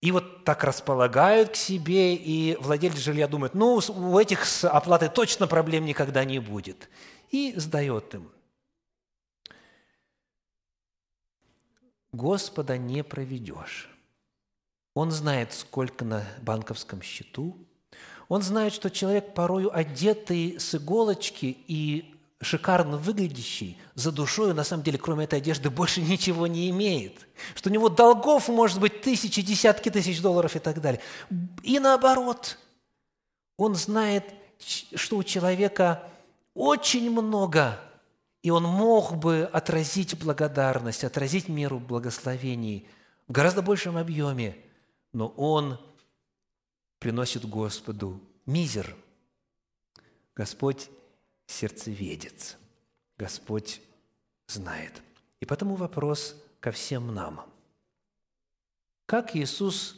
И 0.00 0.10
вот 0.10 0.44
так 0.44 0.64
располагают 0.64 1.50
к 1.50 1.54
себе, 1.56 2.14
и 2.14 2.56
владелец 2.56 2.98
жилья 2.98 3.28
думает, 3.28 3.54
ну, 3.54 3.76
у 3.76 4.18
этих 4.18 4.44
с 4.44 4.68
оплатой 4.68 5.08
точно 5.08 5.46
проблем 5.46 5.84
никогда 5.84 6.24
не 6.24 6.38
будет. 6.38 6.88
И 7.30 7.54
сдает 7.56 8.14
им. 8.14 8.30
Господа 12.12 12.78
не 12.78 13.02
проведешь. 13.04 13.90
Он 14.94 15.10
знает, 15.10 15.52
сколько 15.52 16.04
на 16.04 16.24
банковском 16.42 17.02
счету. 17.02 17.65
Он 18.28 18.42
знает, 18.42 18.72
что 18.72 18.90
человек, 18.90 19.34
порою 19.34 19.76
одетый 19.76 20.58
с 20.58 20.74
иголочки 20.74 21.56
и 21.66 22.14
шикарно 22.40 22.98
выглядящий, 22.98 23.78
за 23.94 24.12
душою, 24.12 24.54
на 24.54 24.64
самом 24.64 24.82
деле, 24.82 24.98
кроме 24.98 25.24
этой 25.24 25.38
одежды, 25.38 25.70
больше 25.70 26.02
ничего 26.02 26.46
не 26.46 26.68
имеет. 26.70 27.26
Что 27.54 27.70
у 27.70 27.72
него 27.72 27.88
долгов 27.88 28.48
может 28.48 28.80
быть 28.80 29.00
тысячи, 29.00 29.42
десятки 29.42 29.90
тысяч 29.90 30.20
долларов 30.20 30.54
и 30.54 30.58
так 30.58 30.80
далее. 30.80 31.00
И 31.62 31.78
наоборот, 31.78 32.58
он 33.56 33.74
знает, 33.74 34.24
что 34.94 35.16
у 35.16 35.22
человека 35.22 36.02
очень 36.54 37.10
много 37.10 37.78
и 38.46 38.50
он 38.50 38.62
мог 38.62 39.16
бы 39.16 39.50
отразить 39.52 40.16
благодарность, 40.16 41.02
отразить 41.02 41.48
меру 41.48 41.80
благословений 41.80 42.86
в 43.26 43.32
гораздо 43.32 43.60
большем 43.60 43.96
объеме, 43.96 44.56
но 45.12 45.26
он 45.36 45.80
приносит 46.98 47.44
Господу 47.44 48.20
мизер. 48.46 48.96
Господь 50.34 50.90
сердцеведец. 51.46 52.56
Господь 53.16 53.80
знает. 54.46 55.02
И 55.40 55.46
потому 55.46 55.76
вопрос 55.76 56.36
ко 56.60 56.70
всем 56.72 57.14
нам. 57.14 57.50
Как 59.06 59.36
Иисус 59.36 59.96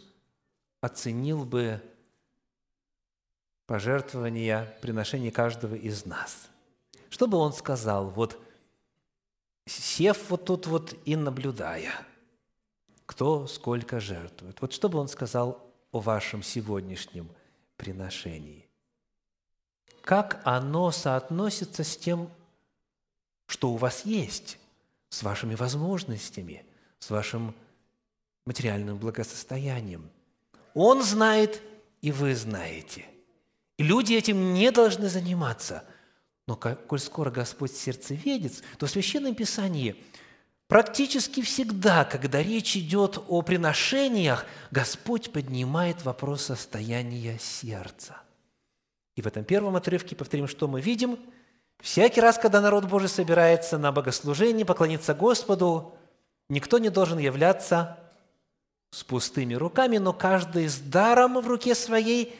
оценил 0.80 1.44
бы 1.44 1.82
пожертвования, 3.66 4.78
приношения 4.80 5.30
каждого 5.30 5.74
из 5.74 6.04
нас– 6.04 6.48
что 7.10 7.26
бы 7.26 7.38
он 7.38 7.52
сказал, 7.52 8.10
вот 8.10 8.38
сев 9.66 10.30
вот 10.30 10.44
тут 10.44 10.66
вот 10.66 10.94
и 11.04 11.16
наблюдая, 11.16 11.92
кто 13.06 13.46
сколько 13.46 14.00
жертвует? 14.00 14.60
Вот 14.60 14.72
что 14.72 14.88
бы 14.88 14.98
он 14.98 15.08
сказал 15.08 15.67
о 15.92 16.00
вашем 16.00 16.42
сегодняшнем 16.42 17.28
приношении? 17.76 18.66
Как 20.02 20.40
оно 20.44 20.90
соотносится 20.90 21.84
с 21.84 21.96
тем, 21.96 22.30
что 23.46 23.70
у 23.70 23.76
вас 23.76 24.04
есть, 24.04 24.58
с 25.10 25.22
вашими 25.22 25.54
возможностями, 25.54 26.64
с 26.98 27.10
вашим 27.10 27.54
материальным 28.44 28.98
благосостоянием? 28.98 30.08
Он 30.74 31.02
знает, 31.02 31.62
и 32.00 32.12
вы 32.12 32.34
знаете. 32.34 33.06
И 33.76 33.82
люди 33.82 34.14
этим 34.14 34.54
не 34.54 34.70
должны 34.70 35.08
заниматься– 35.08 35.84
но 36.48 36.56
коль 36.56 36.98
скоро 36.98 37.30
Господь 37.30 37.72
сердцеведец, 37.72 38.62
то 38.78 38.86
в 38.86 38.90
Священном 38.90 39.34
Писании 39.34 40.02
практически 40.68 41.42
всегда, 41.42 42.04
когда 42.04 42.42
речь 42.42 42.76
идет 42.76 43.18
о 43.28 43.42
приношениях, 43.42 44.46
Господь 44.70 45.32
поднимает 45.32 46.04
вопрос 46.04 46.42
состояния 46.44 47.38
сердца. 47.40 48.16
И 49.16 49.22
в 49.22 49.26
этом 49.26 49.42
первом 49.42 49.74
отрывке, 49.74 50.14
повторим, 50.14 50.46
что 50.46 50.68
мы 50.68 50.80
видим, 50.80 51.18
всякий 51.80 52.20
раз, 52.20 52.38
когда 52.38 52.60
народ 52.60 52.84
Божий 52.84 53.08
собирается 53.08 53.76
на 53.76 53.90
богослужение, 53.90 54.64
поклониться 54.64 55.14
Господу, 55.14 55.92
никто 56.48 56.78
не 56.78 56.90
должен 56.90 57.18
являться 57.18 57.98
с 58.92 59.02
пустыми 59.02 59.54
руками, 59.54 59.98
но 59.98 60.12
каждый 60.12 60.68
с 60.68 60.78
даром 60.78 61.40
в 61.40 61.48
руке 61.48 61.74
своей, 61.74 62.38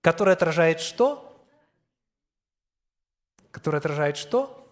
который 0.00 0.32
отражает 0.32 0.80
что? 0.80 1.30
который 3.54 3.78
отражает 3.78 4.16
что? 4.16 4.63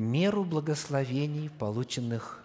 Меру 0.00 0.44
благословений, 0.44 1.50
полученных 1.50 2.42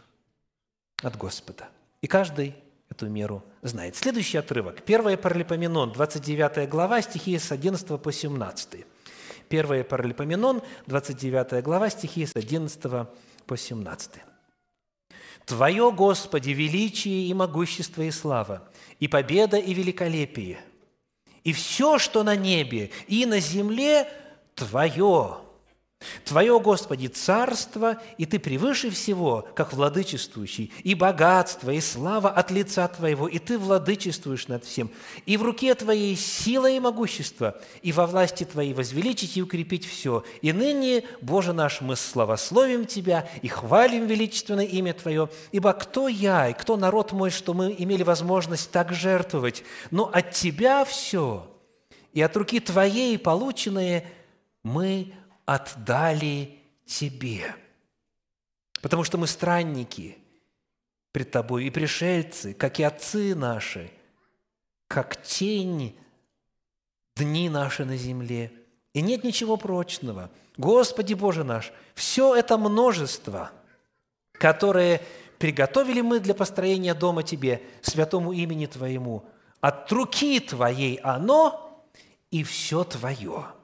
от 1.01 1.15
Господа. 1.17 1.69
И 2.01 2.07
каждый 2.07 2.53
эту 2.89 3.07
меру 3.07 3.43
знает. 3.61 3.95
Следующий 3.95 4.37
отрывок. 4.37 4.81
1 4.85 5.17
Паралипоменон, 5.17 5.93
29 5.93 6.67
глава, 6.69 7.01
стихи 7.01 7.39
с 7.39 7.51
11 7.51 8.01
по 8.01 8.11
17. 8.11 8.85
1 9.49 9.83
Паралипоменон, 9.85 10.61
29 10.87 11.63
глава, 11.63 11.89
стихи 11.89 12.25
с 12.25 12.35
11 12.35 13.07
по 13.45 13.57
17. 13.57 14.11
«Твое, 15.45 15.91
Господи, 15.91 16.49
величие 16.49 17.27
и 17.27 17.33
могущество 17.33 18.01
и 18.01 18.11
слава, 18.11 18.67
и 18.99 19.07
победа 19.07 19.57
и 19.57 19.73
великолепие, 19.73 20.59
и 21.43 21.53
все, 21.53 21.99
что 21.99 22.23
на 22.23 22.35
небе 22.35 22.91
и 23.07 23.25
на 23.25 23.39
земле– 23.39 24.09
Твое. 24.55 25.37
Твое, 26.25 26.59
Господи, 26.59 27.07
царство, 27.07 27.97
и 28.17 28.25
Ты 28.25 28.37
превыше 28.37 28.89
всего, 28.89 29.47
как 29.55 29.73
владычествующий, 29.73 30.71
и 30.83 30.93
богатство, 30.93 31.71
и 31.71 31.79
слава 31.79 32.29
от 32.29 32.51
лица 32.51 32.87
Твоего, 32.87 33.27
и 33.27 33.39
Ты 33.39 33.57
владычествуешь 33.57 34.47
над 34.47 34.65
всем. 34.65 34.91
И 35.25 35.37
в 35.37 35.43
руке 35.43 35.73
Твоей 35.73 36.15
сила 36.17 36.69
и 36.69 36.79
могущество, 36.79 37.61
и 37.81 37.93
во 37.93 38.07
власти 38.07 38.43
Твоей 38.43 38.73
возвеличить 38.73 39.37
и 39.37 39.41
укрепить 39.41 39.85
все. 39.85 40.23
И 40.41 40.51
ныне, 40.51 41.05
Боже 41.21 41.53
наш, 41.53 41.79
мы 41.79 41.95
славословим 41.95 42.85
Тебя 42.85 43.29
и 43.41 43.47
хвалим 43.47 44.05
величественное 44.05 44.65
имя 44.65 44.93
Твое, 44.93 45.29
ибо 45.53 45.71
кто 45.73 46.09
я 46.09 46.49
и 46.49 46.53
кто 46.53 46.75
народ 46.75 47.13
мой, 47.13 47.29
что 47.29 47.53
мы 47.53 47.73
имели 47.77 48.03
возможность 48.03 48.69
так 48.69 48.91
жертвовать, 48.93 49.63
но 49.91 50.11
от 50.13 50.31
Тебя 50.31 50.83
все, 50.83 51.47
и 52.11 52.21
от 52.21 52.35
руки 52.35 52.59
Твоей 52.59 53.17
полученные– 53.17 54.05
мы 54.65 55.13
отдали 55.45 56.59
Тебе. 56.85 57.55
Потому 58.81 59.03
что 59.03 59.17
мы 59.17 59.25
странники 59.27 60.17
пред 61.11 61.31
Тобой 61.31 61.65
и 61.65 61.69
пришельцы, 61.69 62.53
как 62.53 62.79
и 62.79 62.83
отцы 62.83 63.33
наши, 63.33 63.91
как 64.87 65.21
тень 65.23 65.97
дни 67.15 67.49
наши 67.49 67.85
на 67.85 67.97
земле. 67.97 68.51
И 68.93 69.01
нет 69.01 69.23
ничего 69.23 69.57
прочного. 69.57 70.29
Господи 70.57 71.13
Боже 71.13 71.43
наш, 71.43 71.73
все 71.95 72.35
это 72.35 72.57
множество, 72.57 73.51
которое 74.33 75.01
приготовили 75.39 76.01
мы 76.01 76.19
для 76.19 76.33
построения 76.33 76.93
дома 76.93 77.23
Тебе, 77.23 77.63
святому 77.81 78.31
имени 78.31 78.67
Твоему, 78.67 79.25
от 79.59 79.91
руки 79.91 80.39
Твоей 80.39 80.97
оно 80.97 81.83
и 82.29 82.43
все 82.43 82.83
Твое– 82.83 83.47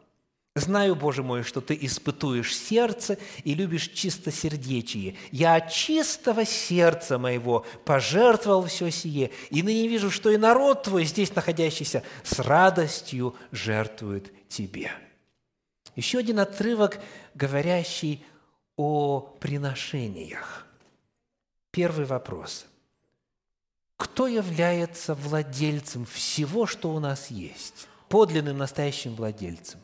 Знаю, 0.55 0.95
Боже 0.95 1.23
мой, 1.23 1.43
что 1.43 1.61
Ты 1.61 1.77
испытуешь 1.81 2.55
сердце 2.55 3.17
и 3.45 3.53
любишь 3.53 3.87
чистосердечие. 3.87 5.15
Я 5.31 5.55
от 5.55 5.71
чистого 5.71 6.45
сердца 6.45 7.17
моего 7.17 7.65
пожертвовал 7.85 8.65
все 8.65 8.89
сие, 8.89 9.31
и 9.49 9.63
ныне 9.63 9.87
вижу, 9.87 10.11
что 10.11 10.29
и 10.29 10.35
народ 10.37 10.83
Твой, 10.83 11.05
здесь 11.05 11.33
находящийся, 11.35 12.03
с 12.23 12.39
радостью 12.39 13.35
жертвует 13.51 14.31
Тебе». 14.49 14.91
Еще 15.95 16.19
один 16.19 16.39
отрывок, 16.39 16.99
говорящий 17.33 18.25
о 18.77 19.19
приношениях. 19.19 20.65
Первый 21.71 22.05
вопрос. 22.05 22.65
Кто 23.97 24.27
является 24.27 25.13
владельцем 25.15 26.05
всего, 26.05 26.65
что 26.65 26.93
у 26.93 26.99
нас 26.99 27.29
есть? 27.29 27.87
Подлинным 28.09 28.57
настоящим 28.57 29.15
владельцем? 29.15 29.79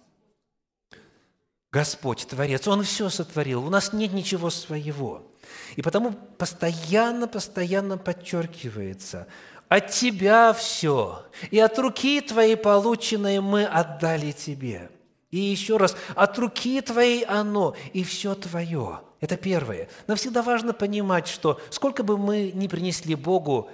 Господь, 1.72 2.26
Творец, 2.28 2.68
Он 2.68 2.84
все 2.84 3.10
сотворил, 3.10 3.66
у 3.66 3.70
нас 3.70 3.92
нет 3.92 4.14
ничего 4.14 4.50
своего. 4.50 5.28
И 5.76 5.82
потому 5.82 6.14
постоянно, 6.14 7.28
постоянно 7.28 7.98
подчеркивается, 7.98 9.28
от 9.68 9.90
Тебя 9.90 10.54
все, 10.54 11.26
и 11.52 11.60
от 11.60 11.78
руки 11.78 12.22
Твоей 12.22 12.56
полученной 12.56 13.42
мы 13.42 13.66
отдали 13.66 14.32
Тебе. 14.32 14.90
И 15.30 15.40
еще 15.40 15.76
раз, 15.76 15.98
от 16.16 16.40
руки 16.40 16.80
Твоей 16.80 17.26
оно, 17.26 17.76
и 17.92 18.04
все 18.04 18.34
Твое. 18.34 19.02
Это 19.20 19.36
первое. 19.36 19.90
Нам 20.06 20.16
всегда 20.16 20.42
важно 20.42 20.74
понимать, 20.74 21.28
что 21.28 21.60
сколько 21.70 22.04
бы 22.04 22.18
мы 22.18 22.52
ни 22.54 22.68
принесли 22.68 23.16
Богу, 23.16 23.70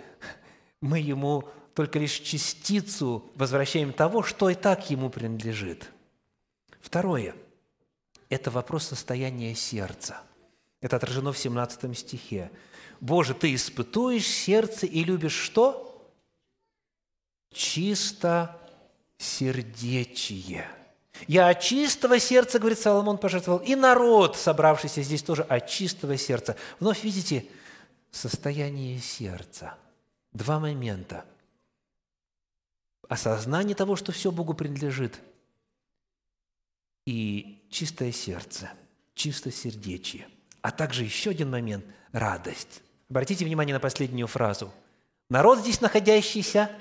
мы 0.82 1.00
Ему 1.00 1.44
только 1.76 2.00
лишь 2.00 2.20
частицу 2.20 3.30
возвращаем 3.36 3.94
того, 3.94 4.24
что 4.24 4.50
и 4.50 4.56
так 4.56 4.90
Ему 4.90 5.12
принадлежит. 5.12 5.92
Второе– 6.82 7.36
это 8.34 8.52
вопрос 8.52 8.88
состояния 8.88 9.56
сердца. 9.56 10.22
Это 10.82 10.98
отражено 10.98 11.32
в 11.32 11.38
17 11.38 11.98
стихе. 11.98 12.52
«Боже, 13.00 13.34
Ты 13.34 13.54
испытуешь 13.54 14.28
сердце 14.28 14.86
и 14.86 15.04
любишь 15.04 15.34
что?» 15.34 15.90
Чисто 17.54 18.60
сердечие. 19.18 20.68
Я 21.28 21.50
от 21.50 21.62
чистого 21.62 22.20
сердца, 22.20 22.60
говорит 22.60 22.80
Соломон, 22.80 23.18
пожертвовал, 23.18 23.60
и 23.60 23.76
народ, 23.76 24.36
собравшийся 24.36 25.04
здесь 25.04 25.22
тоже 25.22 25.44
от 25.44 25.68
чистого 25.68 26.18
сердца. 26.18 26.58
Вновь 26.80 27.04
видите 27.04 27.48
состояние 28.12 29.00
сердца. 29.00 29.76
Два 30.32 30.60
момента. 30.60 31.26
Осознание 33.08 33.76
того, 33.76 33.96
что 33.96 34.12
все 34.12 34.32
Богу 34.32 34.56
принадлежит, 34.56 35.20
и 37.06 37.63
чистое 37.74 38.12
сердце, 38.12 38.72
чистосердечие. 39.16 40.28
А 40.62 40.72
также 40.72 41.04
еще 41.04 41.32
один 41.32 41.50
момент– 41.50 41.84
радость. 42.14 42.82
Обратите 43.10 43.44
внимание 43.44 43.74
на 43.74 43.80
последнюю 43.80 44.28
фразу. 44.28 44.72
Народ 45.30 45.60
здесь 45.60 45.82
находящийся 45.82 46.72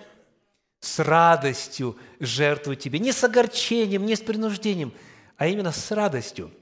с 0.81 0.99
радостью 0.99 1.97
жертвует 2.21 2.81
тебе, 2.81 2.99
не 2.99 3.13
с 3.13 3.25
огорчением, 3.25 4.05
не 4.05 4.15
с 4.15 4.21
принуждением, 4.21 4.93
а 5.37 5.47
именно 5.47 5.73
с 5.73 5.91
радостью. 5.91 6.53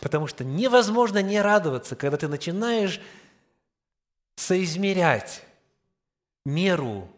Потому 0.00 0.26
что 0.26 0.44
невозможно 0.44 1.22
не 1.22 1.40
радоваться, 1.40 1.94
когда 1.94 2.16
ты 2.16 2.26
начинаешь 2.26 3.00
соизмерять 4.36 5.44
меру 6.44 7.08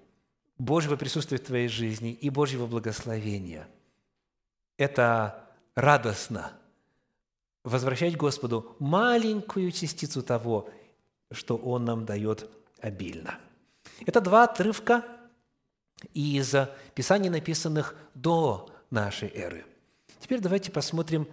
Божьего 0.59 0.96
присутствия 0.96 1.38
в 1.38 1.44
твоей 1.44 1.68
жизни 1.68 2.12
и 2.12 2.29
Божьего 2.29 2.66
благословения. 2.66 3.68
Это 4.76 5.45
радостно 5.76 6.52
возвращать 7.62 8.16
Господу 8.16 8.74
маленькую 8.80 9.70
частицу 9.70 10.22
того, 10.22 10.68
что 11.30 11.56
Он 11.56 11.84
нам 11.84 12.04
дает 12.04 12.50
обильно. 12.80 13.38
Это 14.04 14.20
два 14.20 14.44
отрывка 14.44 15.04
из 16.12 16.54
Писаний, 16.94 17.28
написанных 17.28 17.94
до 18.14 18.68
нашей 18.90 19.28
эры. 19.28 19.64
Теперь 20.20 20.40
давайте 20.40 20.72
посмотрим 20.72 21.28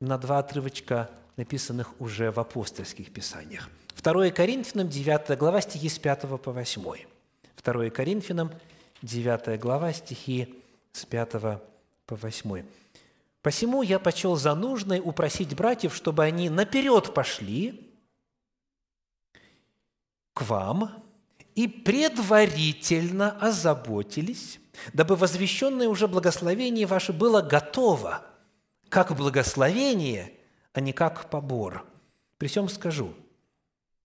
на 0.00 0.18
два 0.18 0.38
отрывочка, 0.38 1.10
написанных 1.36 2.00
уже 2.00 2.30
в 2.30 2.38
апостольских 2.38 3.12
Писаниях. 3.12 3.68
2 4.00 4.30
Коринфянам, 4.30 4.88
9 4.88 5.38
глава, 5.38 5.60
стихи 5.60 5.88
с 5.88 5.98
5 5.98 6.40
по 6.40 6.52
8. 6.52 6.82
2 7.64 7.90
Коринфянам, 7.90 8.50
9 9.02 9.60
глава, 9.60 9.92
стихи 9.92 10.62
с 10.92 11.04
5 11.04 11.32
по 12.06 12.16
8. 12.16 12.64
«Посему 13.42 13.82
я 13.82 13.98
почел 13.98 14.36
за 14.36 14.54
нужное 14.54 15.00
упросить 15.00 15.54
братьев, 15.54 15.94
чтобы 15.94 16.24
они 16.24 16.50
наперед 16.50 17.14
пошли 17.14 17.94
к 20.34 20.42
вам 20.42 21.04
и 21.54 21.66
предварительно 21.66 23.32
озаботились, 23.32 24.60
дабы 24.92 25.16
возвещенное 25.16 25.88
уже 25.88 26.08
благословение 26.08 26.86
ваше 26.86 27.12
было 27.12 27.42
готово, 27.42 28.24
как 28.88 29.16
благословение, 29.16 30.32
а 30.72 30.80
не 30.80 30.92
как 30.92 31.30
побор. 31.30 31.86
При 32.38 32.48
всем 32.48 32.68
скажу– 32.68 33.14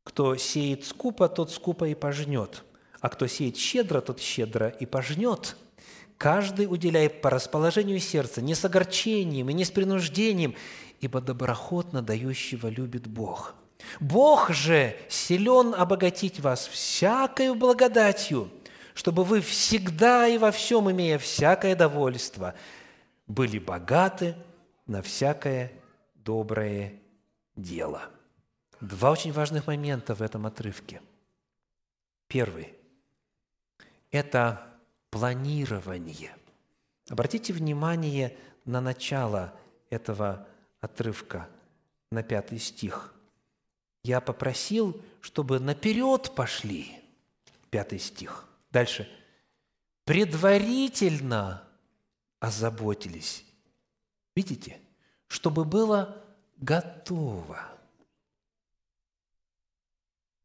кто 0.03 0.35
сеет 0.35 0.85
скупо, 0.85 1.29
тот 1.29 1.51
скупо 1.51 1.85
и 1.85 1.95
пожнет, 1.95 2.63
а 2.99 3.09
кто 3.09 3.27
сеет 3.27 3.57
щедро, 3.57 4.01
тот 4.01 4.19
щедро 4.19 4.67
и 4.67 4.85
пожнет. 4.85 5.55
Каждый 6.23 6.67
уделяет 6.67 7.19
по 7.19 7.29
расположению 7.29 7.99
сердца, 7.99 8.41
не 8.41 8.55
с 8.55 8.63
огорчением 8.63 9.49
и 9.49 9.53
не 9.53 9.65
с 9.65 9.71
принуждением, 9.71 10.55
ибо 11.01 11.19
доброхотно 11.19 12.01
дающего 12.01 12.67
любит 12.67 13.07
Бог. 13.07 13.55
Бог 13.99 14.49
же 14.49 14.95
силен 15.09 15.75
обогатить 15.75 16.39
вас 16.39 16.67
всякою 16.67 17.55
благодатью, 17.55 18.49
чтобы 18.93 19.25
вы 19.25 19.41
всегда 19.41 20.25
и 20.25 20.38
во 20.38 20.51
всем, 20.51 20.89
имея 20.89 21.17
всякое 21.17 21.75
довольство, 21.75 22.53
были 23.27 23.59
богаты 23.59 24.38
на 24.88 25.01
всякое 25.01 25.73
доброе 26.15 27.01
дело. 27.57 28.01
Два 28.79 29.12
очень 29.12 29.33
важных 29.33 29.67
момента 29.67 30.15
в 30.15 30.21
этом 30.21 30.45
отрывке. 30.45 31.01
Первый– 32.29 32.73
это 34.12 34.72
планирование. 35.13 36.36
Обратите 37.08 37.54
внимание 37.54 38.36
на 38.65 38.82
начало 38.82 39.54
этого 39.91 40.47
отрывка, 40.82 41.47
на 42.12 42.23
пятый 42.23 42.58
стих. 42.58 43.13
«Я 44.04 44.21
попросил, 44.21 44.99
чтобы 45.21 45.60
наперед 45.60 46.34
пошли». 46.36 46.99
Пятый 47.69 47.99
стих. 47.99 48.47
Дальше. 48.71 49.08
«Предварительно 50.04 51.63
озаботились». 52.39 53.45
Видите? 54.36 54.82
Чтобы 55.28 55.63
было 55.63 56.23
готово. 56.58 57.69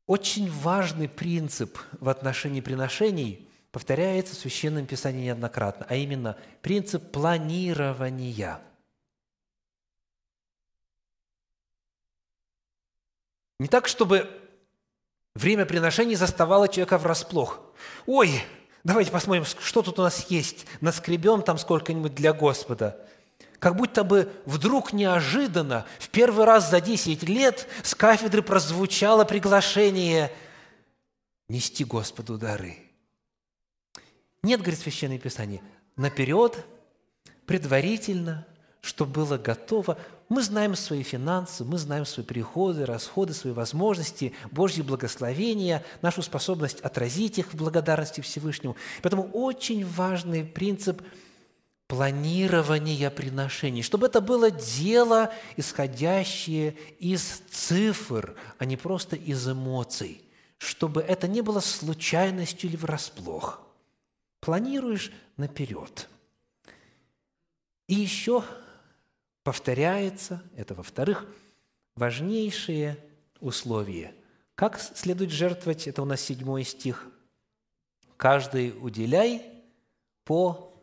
Очень 0.04 0.50
важный 0.50 1.08
принцип 1.08 1.78
в 2.00 2.10
отношении 2.10 2.60
приношений 2.60 3.47
повторяется 3.70 4.34
в 4.34 4.38
Священном 4.38 4.86
Писании 4.86 5.26
неоднократно, 5.26 5.86
а 5.88 5.94
именно 5.96 6.36
принцип 6.62 7.10
планирования. 7.10 8.60
Не 13.60 13.68
так, 13.68 13.88
чтобы 13.88 14.28
время 15.34 15.66
приношений 15.66 16.14
заставало 16.14 16.68
человека 16.68 16.98
врасплох. 16.98 17.60
Ой, 18.06 18.42
давайте 18.84 19.10
посмотрим, 19.10 19.44
что 19.44 19.82
тут 19.82 19.98
у 19.98 20.02
нас 20.02 20.30
есть. 20.30 20.66
Наскребем 20.80 21.42
там 21.42 21.58
сколько-нибудь 21.58 22.14
для 22.14 22.32
Господа– 22.32 23.04
как 23.58 23.74
будто 23.74 24.04
бы 24.04 24.32
вдруг 24.46 24.92
неожиданно, 24.92 25.84
в 25.98 26.08
первый 26.10 26.44
раз 26.44 26.70
за 26.70 26.80
10 26.80 27.24
лет 27.24 27.66
с 27.82 27.94
кафедры 27.94 28.42
прозвучало 28.42 29.24
приглашение 29.24 30.32
нести 31.48 31.84
Господу 31.84 32.38
дары. 32.38 32.87
Нет, 34.48 34.60
говорит 34.60 34.80
Священное 34.80 35.18
Писание, 35.18 35.60
наперед, 35.96 36.64
предварительно, 37.44 38.46
чтобы 38.80 39.12
было 39.12 39.36
готово. 39.36 39.98
Мы 40.30 40.40
знаем 40.42 40.74
свои 40.74 41.02
финансы, 41.02 41.66
мы 41.66 41.76
знаем 41.76 42.06
свои 42.06 42.24
приходы, 42.24 42.86
расходы, 42.86 43.34
свои 43.34 43.52
возможности, 43.52 44.32
Божьи 44.50 44.80
благословения, 44.80 45.84
нашу 46.00 46.22
способность 46.22 46.80
отразить 46.80 47.36
их 47.36 47.52
в 47.52 47.56
благодарности 47.56 48.22
Всевышнему. 48.22 48.74
Поэтому 49.02 49.24
очень 49.34 49.84
важный 49.84 50.44
принцип– 50.44 51.02
планирования 51.86 53.10
приношений, 53.10 53.82
чтобы 53.82 54.06
это 54.06 54.22
было 54.22 54.50
дело, 54.50 55.30
исходящее 55.58 56.74
из 56.98 57.42
цифр, 57.50 58.34
а 58.56 58.64
не 58.64 58.78
просто 58.78 59.14
из 59.14 59.46
эмоций, 59.46 60.22
чтобы 60.56 61.02
это 61.02 61.28
не 61.28 61.42
было 61.42 61.60
случайностью 61.60 62.70
или 62.70 62.76
врасплох. 62.76 63.67
Планируешь 64.40 65.12
наперед. 65.36 66.08
И 67.86 67.94
еще 67.94 68.44
повторяется, 69.42 70.42
это 70.56 70.74
во-вторых, 70.74 71.26
важнейшее 71.96 72.98
условие. 73.40 74.14
Как 74.54 74.80
следует 74.80 75.30
жертвовать, 75.30 75.86
это 75.86 76.02
у 76.02 76.04
нас 76.04 76.20
седьмой 76.20 76.64
стих. 76.64 77.06
«Каждый 78.16 78.74
уделяй 78.80 79.42
по 80.24 80.74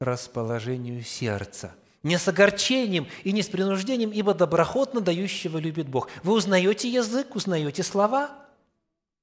расположению 0.00 1.02
сердца. 1.02 1.74
Не 2.02 2.18
с 2.18 2.26
огорчением 2.28 3.06
и 3.24 3.32
не 3.32 3.42
с 3.42 3.48
принуждением, 3.48 4.10
ибо 4.10 4.32
доброхотно 4.32 5.00
дающего 5.00 5.58
любит 5.58 5.88
Бог. 5.88 6.08
Вы 6.22 6.32
узнаете 6.34 6.88
язык, 6.88 7.34
узнаете 7.34 7.82
слова? 7.82 8.30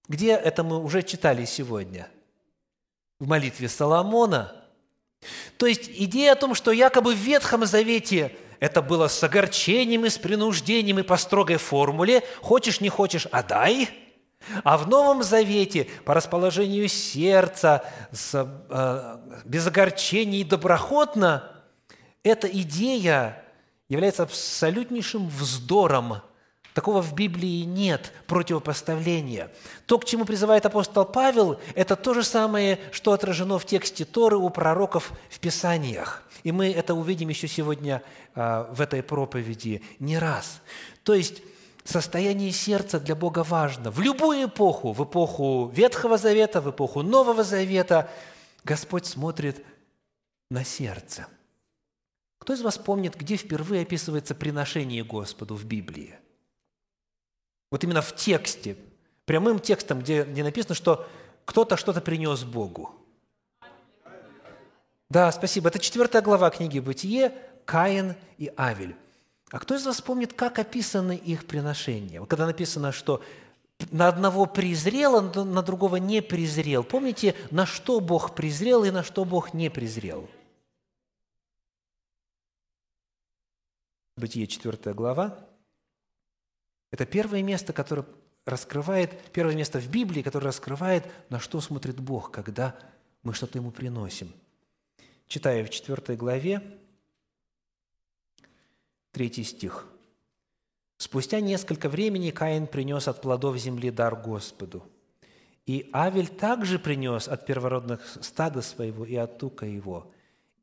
Где 0.08 0.34
это 0.34 0.64
мы 0.64 0.84
уже 0.84 1.02
читали 1.02 1.46
сегодня? 1.46 2.10
В 3.20 3.28
молитве 3.28 3.70
Соломона. 3.70 4.54
То 5.58 5.66
есть 5.66 5.90
идея 5.90 6.34
о 6.34 6.36
том, 6.36 6.54
что 6.54 6.72
якобы 6.72 7.14
в 7.14 7.18
Ветхом 7.18 7.66
Завете 7.66 8.36
это 8.60 8.82
было 8.82 9.08
с 9.08 9.24
огорчением 9.24 10.06
и 10.06 10.10
с 10.10 10.18
принуждением 10.18 11.00
и 11.00 11.04
по 11.04 11.18
строгой 11.18 11.58
формуле 11.58 12.24
«хочешь, 12.42 12.82
не 12.82 12.90
хочешь, 12.90 13.28
а 13.32 13.44
дай», 13.44 13.90
а 14.64 14.78
в 14.78 14.88
Новом 14.88 15.24
Завете 15.24 15.88
по 16.04 16.14
расположению 16.14 16.88
сердца, 16.88 17.84
с, 18.12 18.34
э, 18.70 19.18
без 19.44 19.66
огорчений 19.66 20.42
и 20.42 20.44
доброхотно, 20.44 21.52
эта 22.24 22.48
идея 22.48 23.44
является 23.90 24.24
абсолютнейшим 24.24 25.28
вздором. 25.28 26.22
Такого 26.76 27.02
в 27.02 27.16
Библии 27.16 27.64
нет 27.64 28.12
противопоставления. 28.28 29.50
То, 29.86 29.98
к 29.98 30.04
чему 30.04 30.26
призывает 30.26 30.66
апостол 30.66 31.06
Павел, 31.06 31.58
это 31.74 31.96
то 31.96 32.14
же 32.14 32.22
самое, 32.22 32.80
что 32.92 33.14
отражено 33.14 33.58
в 33.58 33.66
тексте 33.66 34.04
Торы 34.04 34.36
у 34.36 34.50
пророков 34.50 35.14
в 35.30 35.40
Писаниях. 35.40 36.22
И 36.44 36.52
мы 36.52 36.70
это 36.70 36.94
увидим 36.94 37.30
еще 37.30 37.48
сегодня 37.48 38.04
э, 38.36 38.66
в 38.72 38.82
этой 38.82 39.02
проповеди 39.04 39.84
не 40.00 40.20
раз. 40.20 40.60
То 41.04 41.14
есть 41.14 41.42
состояние 41.86 42.52
сердца 42.52 43.00
для 43.00 43.16
Бога 43.16 43.46
важно. 43.46 43.90
В 43.90 44.02
любую 44.02 44.50
эпоху, 44.50 44.92
в 44.92 45.02
эпоху 45.02 45.72
Ветхого 45.74 46.18
Завета, 46.18 46.60
в 46.60 46.70
эпоху 46.70 47.04
Нового 47.04 47.46
Завета, 47.46 48.10
Господь 48.66 49.06
смотрит 49.06 49.64
на 50.50 50.66
сердце. 50.66 51.28
Кто 52.38 52.52
из 52.52 52.62
вас 52.62 52.78
помнит, 52.78 53.16
где 53.16 53.38
впервые 53.38 53.84
описывается 53.84 54.36
приношение 54.36 55.06
Господу 55.06 55.56
в 55.56 55.64
Библии? 55.64 56.20
Вот 57.76 57.84
именно 57.84 58.02
в 58.02 58.16
тексте, 58.16 58.78
прямым 59.26 59.60
текстом, 59.60 60.00
где, 60.00 60.24
где 60.24 60.46
написано, 60.46 60.76
что 60.76 61.06
кто-то 61.44 61.76
что-то 61.76 62.00
принес 62.00 62.46
Богу. 62.46 62.96
Да, 65.10 65.30
спасибо. 65.34 65.68
Это 65.68 65.80
четвертая 65.80 66.22
глава 66.22 66.50
книги 66.52 66.80
«Бытие», 66.80 67.34
Каин 67.66 68.16
и 68.38 68.50
Авель. 68.56 68.96
А 69.52 69.60
кто 69.60 69.76
из 69.76 69.86
вас 69.86 70.00
помнит, 70.02 70.32
как 70.32 70.58
описаны 70.58 71.18
их 71.18 71.48
приношения? 71.48 72.24
Когда 72.24 72.46
написано, 72.46 72.94
что 72.94 73.22
на 73.92 74.08
одного 74.08 74.46
презрел, 74.46 75.18
а 75.18 75.44
на 75.44 75.62
другого 75.62 75.98
не 75.98 76.22
презрел. 76.22 76.82
Помните, 76.82 77.36
на 77.52 77.66
что 77.66 78.00
Бог 78.00 78.36
презрел 78.36 78.86
и 78.86 78.92
на 78.92 79.04
что 79.04 79.26
Бог 79.26 79.54
не 79.54 79.70
презрел? 79.70 80.30
Бытие 84.16 84.48
4 84.48 84.94
глава. 84.94 85.46
Это 86.92 87.06
первое 87.06 87.44
место, 87.44 87.74
которое 87.74 88.06
раскрывает, 88.46 89.32
первое 89.32 89.56
место 89.56 89.80
в 89.80 89.90
Библии, 89.90 90.22
которое 90.22 90.48
раскрывает, 90.48 91.06
на 91.30 91.40
что 91.40 91.60
смотрит 91.62 92.00
Бог, 92.00 92.32
когда 92.32 92.76
мы 93.24 93.34
что-то 93.34 93.58
Ему 93.58 93.72
приносим. 93.72 94.32
Читаю 95.28 95.66
в 95.66 95.70
4 95.72 96.16
главе, 96.16 96.62
3 99.12 99.44
стих. 99.44 99.88
«Спустя 100.98 101.40
несколько 101.40 101.90
времени 101.90 102.30
Каин 102.30 102.68
принес 102.68 103.08
от 103.08 103.22
плодов 103.22 103.58
земли 103.58 103.90
дар 103.90 104.16
Господу. 104.16 104.84
И 105.66 105.90
Авель 105.92 106.28
также 106.28 106.78
принес 106.78 107.28
от 107.28 107.46
первородных 107.46 108.02
стада 108.22 108.62
своего 108.62 109.04
и 109.04 109.16
от 109.16 109.40
тука 109.40 109.66
его. 109.66 110.12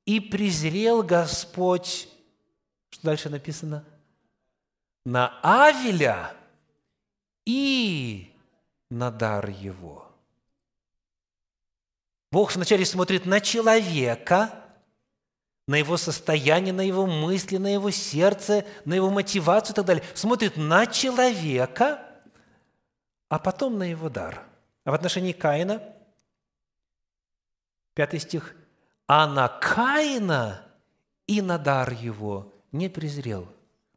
И 0.07 0.21
презрел 0.21 1.03
Господь...» 1.03 2.09
Что 2.91 3.07
дальше 3.07 3.31
написано? 3.31 3.85
«На 5.05 5.39
Авеля 5.43 6.35
и 7.45 8.35
на 8.91 9.11
дар 9.11 9.49
его». 9.49 10.09
Бог 12.31 12.55
вначале 12.55 12.85
смотрит 12.87 13.27
на 13.27 13.41
человека– 13.41 14.59
на 15.67 15.77
его 15.77 15.97
состояние, 15.97 16.73
на 16.73 16.81
его 16.81 17.07
мысли, 17.07 17.57
на 17.57 17.73
его 17.73 17.91
сердце, 17.91 18.67
на 18.85 18.95
его 18.95 19.11
мотивацию 19.11 19.73
и 19.73 19.77
так 19.77 19.87
далее. 19.87 20.05
Смотрит 20.15 20.57
на 20.57 20.87
человека, 20.87 22.05
а 23.29 23.39
потом 23.39 23.79
на 23.79 23.85
его 23.85 24.09
дар. 24.09 24.45
А 24.85 24.91
в 24.91 24.95
отношении 24.95 25.33
Каина, 25.33 25.83
пятый 27.95 28.21
стих, 28.21 28.55
«А 29.07 29.27
на 29.27 29.49
Каина 29.49 30.65
и 31.27 31.41
на 31.41 31.59
дар 31.59 31.93
его 31.93 32.53
не 32.73 32.89
презрел». 32.89 33.47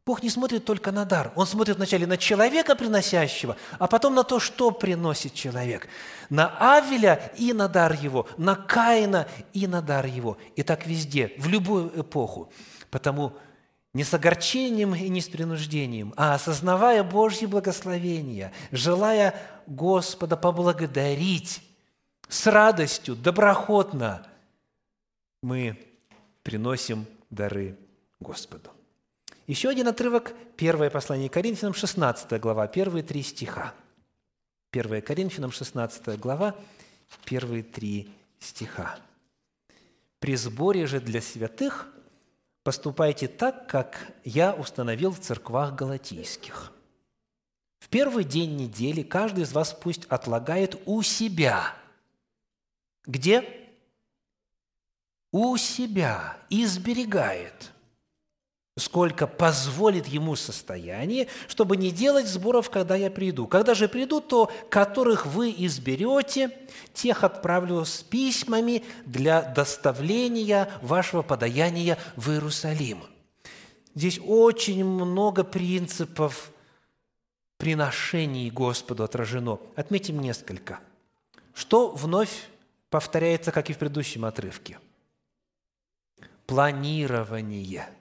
Бог 0.06 0.22
не 0.22 0.30
смотрит 0.30 0.64
только 0.64 0.92
на 0.92 1.04
дар. 1.04 1.32
Он 1.34 1.48
смотрит 1.48 1.76
вначале 1.76 2.06
на 2.06 2.16
человека, 2.16 2.76
приносящего, 2.76 3.56
а 3.80 3.88
потом 3.88 4.14
на 4.14 4.22
то, 4.22 4.38
что 4.38 4.70
приносит 4.70 5.34
человек. 5.34 5.88
На 6.30 6.76
Авеля 6.76 7.32
и 7.36 7.52
на 7.52 7.66
дар 7.66 7.92
его, 7.92 8.28
на 8.36 8.54
Каина 8.54 9.26
и 9.52 9.66
на 9.66 9.82
дар 9.82 10.06
его. 10.06 10.38
И 10.54 10.62
так 10.62 10.86
везде, 10.86 11.32
в 11.38 11.48
любую 11.48 12.00
эпоху. 12.00 12.52
Потому 12.88 13.32
не 13.94 14.04
с 14.04 14.14
огорчением 14.14 14.94
и 14.94 15.08
не 15.08 15.20
с 15.20 15.28
принуждением, 15.28 16.14
а 16.16 16.34
осознавая 16.34 17.02
Божье 17.02 17.48
благословение, 17.48 18.52
желая 18.70 19.34
Господа 19.66 20.36
поблагодарить 20.36 21.62
с 22.28 22.46
радостью, 22.46 23.16
доброхотно, 23.16 24.24
мы 25.42 25.76
приносим 26.44 27.06
дары 27.28 27.76
Господу. 28.20 28.75
Еще 29.46 29.68
один 29.68 29.86
отрывок, 29.86 30.34
первое 30.56 30.90
послание 30.90 31.28
Коринфянам, 31.28 31.72
16 31.72 32.40
глава, 32.40 32.66
первые 32.66 33.04
три 33.04 33.22
стиха. 33.22 33.74
1 34.72 35.02
Коринфянам, 35.02 35.52
16 35.52 36.18
глава, 36.18 36.56
первые 37.24 37.62
три 37.62 38.10
стиха. 38.40 38.98
«При 40.18 40.34
сборе 40.34 40.86
же 40.86 41.00
для 41.00 41.20
святых 41.20 41.88
поступайте 42.64 43.28
так, 43.28 43.68
как 43.68 44.12
я 44.24 44.52
установил 44.52 45.12
в 45.12 45.20
церквах 45.20 45.74
галатийских. 45.76 46.72
В 47.78 47.88
первый 47.88 48.24
день 48.24 48.56
недели 48.56 49.02
каждый 49.02 49.44
из 49.44 49.52
вас 49.52 49.72
пусть 49.72 50.06
отлагает 50.06 50.80
у 50.86 51.02
себя». 51.02 51.72
Где? 53.04 53.68
У 55.30 55.56
себя 55.56 56.36
и 56.50 56.66
сберегает– 56.66 57.70
сколько 58.78 59.26
позволит 59.26 60.06
ему 60.06 60.36
состояние, 60.36 61.28
чтобы 61.48 61.78
не 61.78 61.90
делать 61.90 62.26
сборов, 62.26 62.68
когда 62.68 62.94
я 62.94 63.10
приду. 63.10 63.46
Когда 63.46 63.74
же 63.74 63.88
приду, 63.88 64.20
то 64.20 64.52
которых 64.68 65.24
вы 65.24 65.54
изберете, 65.56 66.50
тех 66.92 67.24
отправлю 67.24 67.86
с 67.86 68.02
письмами 68.02 68.84
для 69.06 69.40
доставления 69.40 70.68
вашего 70.82 71.22
подаяния 71.22 71.98
в 72.16 72.30
Иерусалим. 72.30 73.02
Здесь 73.94 74.20
очень 74.22 74.84
много 74.84 75.42
принципов 75.42 76.52
приношений 77.56 78.50
Господу 78.50 79.04
отражено. 79.04 79.58
Отметим 79.74 80.20
несколько. 80.20 80.80
Что 81.54 81.88
вновь 81.92 82.50
повторяется, 82.90 83.52
как 83.52 83.70
и 83.70 83.72
в 83.72 83.78
предыдущем 83.78 84.26
отрывке? 84.26 84.78
Планирование– 86.44 87.88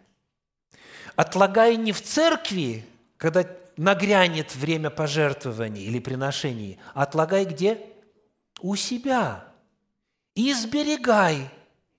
отлагая 1.15 1.75
не 1.75 1.91
в 1.91 2.01
церкви, 2.01 2.85
когда 3.17 3.45
нагрянет 3.77 4.55
время 4.55 4.89
пожертвований 4.89 5.83
или 5.83 5.99
приношений, 5.99 6.79
а 6.93 7.03
отлагай 7.03 7.45
где? 7.45 7.79
У 8.61 8.75
себя. 8.75 9.45
И 10.33 10.53
сберегай, 10.53 11.49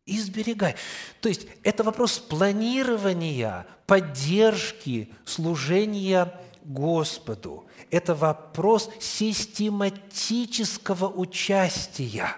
сберегай. 0.07 0.75
То 1.21 1.29
есть 1.29 1.47
это 1.63 1.85
вопрос 1.85 2.19
планирования, 2.19 3.67
поддержки, 3.87 5.13
служения 5.25 6.33
Господу. 6.63 7.67
Это 7.91 8.15
вопрос 8.15 8.91
систематического 9.01 11.09
участия. 11.09 12.37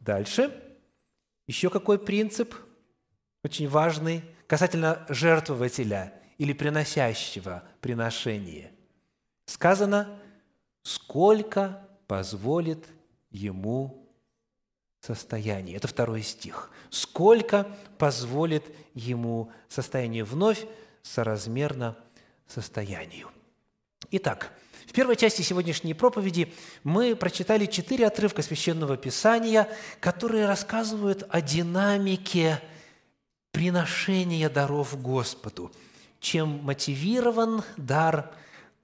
Дальше. 0.00 0.62
Еще 1.46 1.70
какой 1.70 1.98
принцип? 1.98 2.54
Очень 3.42 3.68
важный– 3.68 4.22
касательно 4.48 5.06
жертвователя 5.08 6.12
или 6.38 6.52
приносящего 6.52 7.62
приношение. 7.80 8.72
Сказано, 9.44 10.08
сколько 10.82 11.86
позволит 12.08 12.86
ему 13.30 14.10
состояние. 15.00 15.76
Это 15.76 15.86
второй 15.86 16.22
стих. 16.22 16.70
Сколько 16.90 17.68
позволит 17.98 18.64
ему 18.94 19.52
состояние 19.68 20.24
вновь 20.24 20.66
соразмерно 21.02 21.96
состоянию. 22.46 23.30
Итак, 24.10 24.50
в 24.86 24.92
первой 24.92 25.16
части 25.16 25.42
сегодняшней 25.42 25.92
проповеди 25.92 26.54
мы 26.82 27.14
прочитали 27.14 27.66
четыре 27.66 28.06
отрывка 28.06 28.40
Священного 28.40 28.96
Писания, 28.96 29.68
которые 30.00 30.46
рассказывают 30.46 31.26
о 31.28 31.42
динамике 31.42 32.62
приношения 33.52 34.48
даров 34.48 35.00
Господу. 35.00 35.72
Чем 36.20 36.64
мотивирован 36.64 37.62
дар, 37.76 38.32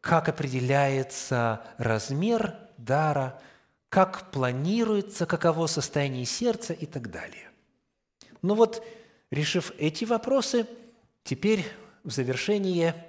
как 0.00 0.29
определяется 0.29 1.64
размер 1.79 2.55
дара, 2.77 3.40
как 3.88 4.31
планируется, 4.31 5.27
каково 5.27 5.66
состояние 5.66 6.24
сердца 6.24 6.72
и 6.72 6.87
так 6.87 7.11
далее. 7.11 7.50
Ну 8.42 8.55
вот, 8.55 8.85
решив 9.31 9.72
эти 9.79 10.05
вопросы, 10.05 10.66
теперь 11.22 11.64
в 12.03 12.11
завершение, 12.11 13.07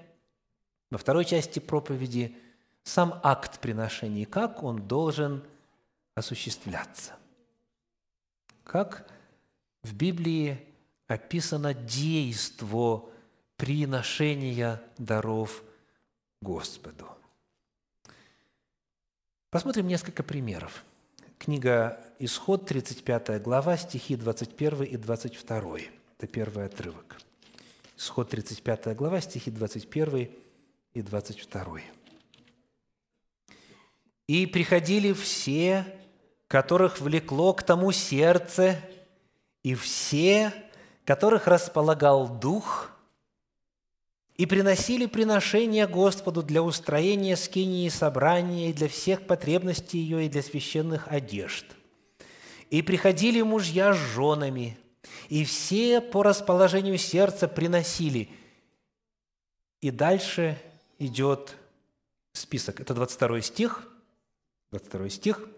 во 0.89 0.97
второй 0.97 1.25
части 1.25 1.59
проповеди, 1.59 2.37
сам 2.83 3.19
акт 3.23 3.59
приношения, 3.59 4.25
как 4.25 4.63
он 4.63 4.87
должен 4.87 5.43
осуществляться. 6.13 7.13
Как 8.63 9.09
в 9.83 9.93
Библии 9.93 10.65
описано 11.07 11.73
действо 11.73 13.09
приношения 13.57 14.81
даров 14.97 15.63
Господу. 16.41 17.07
Посмотрим 19.49 19.87
несколько 19.87 20.23
примеров. 20.23 20.83
Книга 21.37 22.01
«Исход», 22.19 22.65
35 22.65 23.41
глава, 23.41 23.77
стихи 23.77 24.15
21 24.15 24.83
и 24.83 24.97
22. 24.97 25.77
Это 26.17 26.27
первый 26.27 26.65
отрывок. 26.65 27.17
Исход, 27.97 28.29
35 28.29 28.95
глава, 28.95 29.21
стихи 29.21 29.51
21 29.51 30.29
и 30.93 31.01
22. 31.01 31.81
«И 34.27 34.45
приходили 34.47 35.13
все, 35.13 35.85
которых 36.47 36.99
влекло 36.99 37.53
к 37.53 37.63
тому 37.63 37.91
сердце, 37.91 38.81
и 39.63 39.75
все, 39.75 40.51
которых 41.05 41.47
располагал 41.47 42.27
Дух, 42.27 42.91
и 44.37 44.45
приносили 44.45 45.05
приношения 45.05 45.87
Господу 45.87 46.43
для 46.43 46.61
устроения 46.61 47.37
скинии 47.37 47.87
собрания 47.87 48.69
и 48.69 48.73
для 48.73 48.89
всех 48.89 49.25
потребностей 49.25 49.97
ее 49.97 50.25
и 50.25 50.29
для 50.29 50.41
священных 50.41 51.07
одежд. 51.07 51.65
И 52.69 52.81
приходили 52.81 53.41
мужья 53.41 53.93
с 53.93 53.97
женами, 53.97 54.77
и 55.29 55.45
все 55.45 56.01
по 56.01 56.21
расположению 56.21 56.97
сердца 56.97 57.47
приносили. 57.47 58.29
И 59.79 59.91
дальше 59.91 60.61
идет 60.99 61.55
список. 62.33 62.81
Это 62.81 62.93
22 62.93 63.41
стих. 63.41 63.87
22 64.71 65.09
стих. 65.09 65.49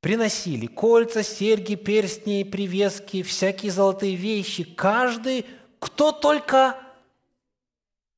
Приносили 0.00 0.66
кольца, 0.66 1.22
серьги, 1.22 1.74
перстни, 1.74 2.42
привески, 2.42 3.22
всякие 3.22 3.70
золотые 3.70 4.16
вещи. 4.16 4.64
Каждый, 4.64 5.44
кто 5.78 6.12
только 6.12 6.76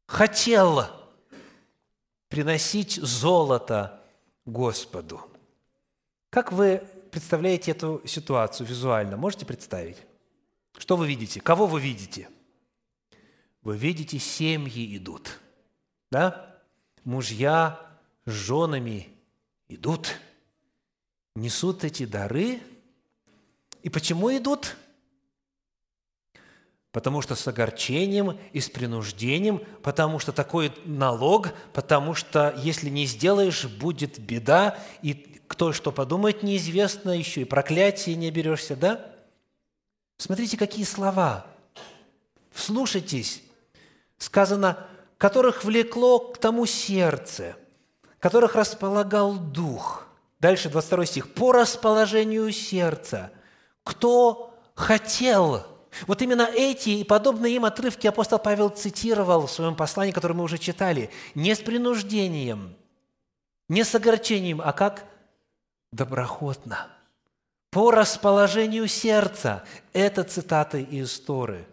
хотел 0.06 0.84
приносить 2.28 2.94
золото 2.94 4.00
Господу. 4.46 5.20
Как 6.30 6.52
вы 6.52 6.82
представляете 7.10 7.72
эту 7.72 8.00
ситуацию 8.06 8.66
визуально? 8.66 9.16
Можете 9.16 9.44
представить? 9.44 9.98
Что 10.78 10.96
вы 10.96 11.06
видите? 11.06 11.40
Кого 11.40 11.66
вы 11.66 11.80
видите? 11.80 12.28
Вы 13.62 13.76
видите, 13.76 14.18
семьи 14.18 14.96
идут. 14.96 15.40
Да? 16.10 16.58
Мужья 17.04 17.80
с 18.24 18.30
женами 18.30 19.08
идут, 19.68 20.16
несут 21.34 21.84
эти 21.84 22.04
дары. 22.04 22.60
И 23.82 23.88
почему 23.88 24.34
идут? 24.36 24.76
Потому 26.92 27.22
что 27.22 27.34
с 27.34 27.48
огорчением 27.48 28.38
и 28.52 28.60
с 28.60 28.68
принуждением, 28.68 29.62
потому 29.82 30.18
что 30.18 30.30
такой 30.32 30.72
налог, 30.84 31.54
потому 31.72 32.14
что 32.14 32.54
если 32.58 32.90
не 32.90 33.06
сделаешь, 33.06 33.64
будет 33.64 34.18
беда, 34.18 34.78
и 35.00 35.14
кто 35.48 35.72
что 35.72 35.90
подумает, 35.90 36.42
неизвестно 36.42 37.10
еще, 37.10 37.42
и 37.42 37.46
проклятие 37.46 38.14
не 38.16 38.30
берешься, 38.30 38.76
да? 38.76 39.14
Смотрите, 40.18 40.56
какие 40.56 40.84
слова. 40.84 41.46
Вслушайтесь. 42.52 43.42
Сказано, 44.18 44.86
которых 45.16 45.64
влекло 45.64 46.18
к 46.18 46.38
тому 46.38 46.66
сердце, 46.66 47.56
которых 48.18 48.54
располагал 48.54 49.36
дух. 49.36 50.06
Дальше 50.42 50.68
22 50.68 51.06
стих. 51.06 51.32
По 51.32 51.52
расположению 51.52 52.52
сердца. 52.52 53.32
Кто 53.84 54.54
хотел– 54.74 55.66
вот 56.06 56.22
именно 56.22 56.48
эти 56.50 56.88
и 56.88 57.04
подобные 57.04 57.56
им 57.56 57.66
отрывки 57.66 58.06
апостол 58.06 58.38
Павел 58.38 58.70
цитировал 58.70 59.46
в 59.46 59.52
своем 59.52 59.76
послании, 59.76 60.12
которое 60.12 60.34
мы 60.34 60.44
уже 60.44 60.56
читали, 60.56 61.10
не 61.34 61.54
с 61.54 61.60
принуждением, 61.60 62.74
не 63.68 63.84
с 63.84 63.94
огорчением, 63.94 64.62
а 64.64 64.72
как 64.72 65.04
доброхотно, 65.92 66.88
по 67.70 67.90
расположению 67.90 68.88
сердца. 68.88 69.64
Это 69.92 70.24
цитаты 70.24 70.82
из 70.82 71.20
Торы. 71.20 71.66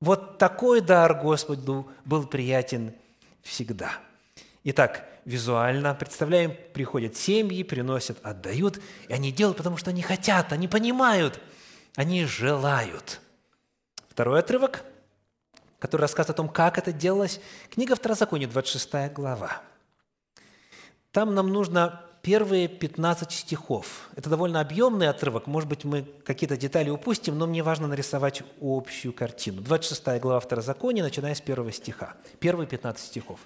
Вот 0.00 0.38
такой 0.38 0.80
дар 0.80 1.14
Господу 1.20 1.86
был 2.06 2.26
приятен 2.26 2.94
всегда. 3.42 3.92
Итак, 4.70 5.06
визуально, 5.24 5.94
представляем, 5.94 6.54
приходят 6.72 7.16
семьи, 7.16 7.62
приносят, 7.62 8.18
отдают, 8.22 8.80
и 9.08 9.12
они 9.12 9.32
делают, 9.32 9.56
потому 9.56 9.76
что 9.76 9.90
они 9.90 10.02
хотят, 10.02 10.52
они 10.52 10.68
понимают– 10.68 11.40
они 11.98 12.26
желают. 12.26 13.20
Второй 14.08 14.38
отрывок, 14.38 14.84
который 15.80 16.02
рассказывает 16.02 16.30
о 16.30 16.42
том, 16.42 16.48
как 16.48 16.78
это 16.78 16.92
делалось. 16.92 17.40
Книга 17.70 17.96
Второзакония, 17.96 18.46
26 18.46 19.12
глава. 19.12 19.62
Там 21.10 21.34
нам 21.34 21.48
нужно 21.48 22.04
первые 22.22 22.68
15 22.68 23.32
стихов. 23.32 24.10
Это 24.14 24.30
довольно 24.30 24.60
объемный 24.60 25.08
отрывок. 25.08 25.48
Может 25.48 25.68
быть, 25.68 25.82
мы 25.82 26.02
какие-то 26.24 26.56
детали 26.56 26.88
упустим, 26.88 27.36
но 27.36 27.48
мне 27.48 27.64
важно 27.64 27.88
нарисовать 27.88 28.44
общую 28.60 29.12
картину. 29.12 29.60
26 29.60 30.20
глава 30.20 30.38
Второзакония, 30.38 31.02
начиная 31.02 31.34
с 31.34 31.40
первого 31.40 31.72
стиха. 31.72 32.14
Первые 32.38 32.68
15 32.68 33.04
стихов. 33.04 33.40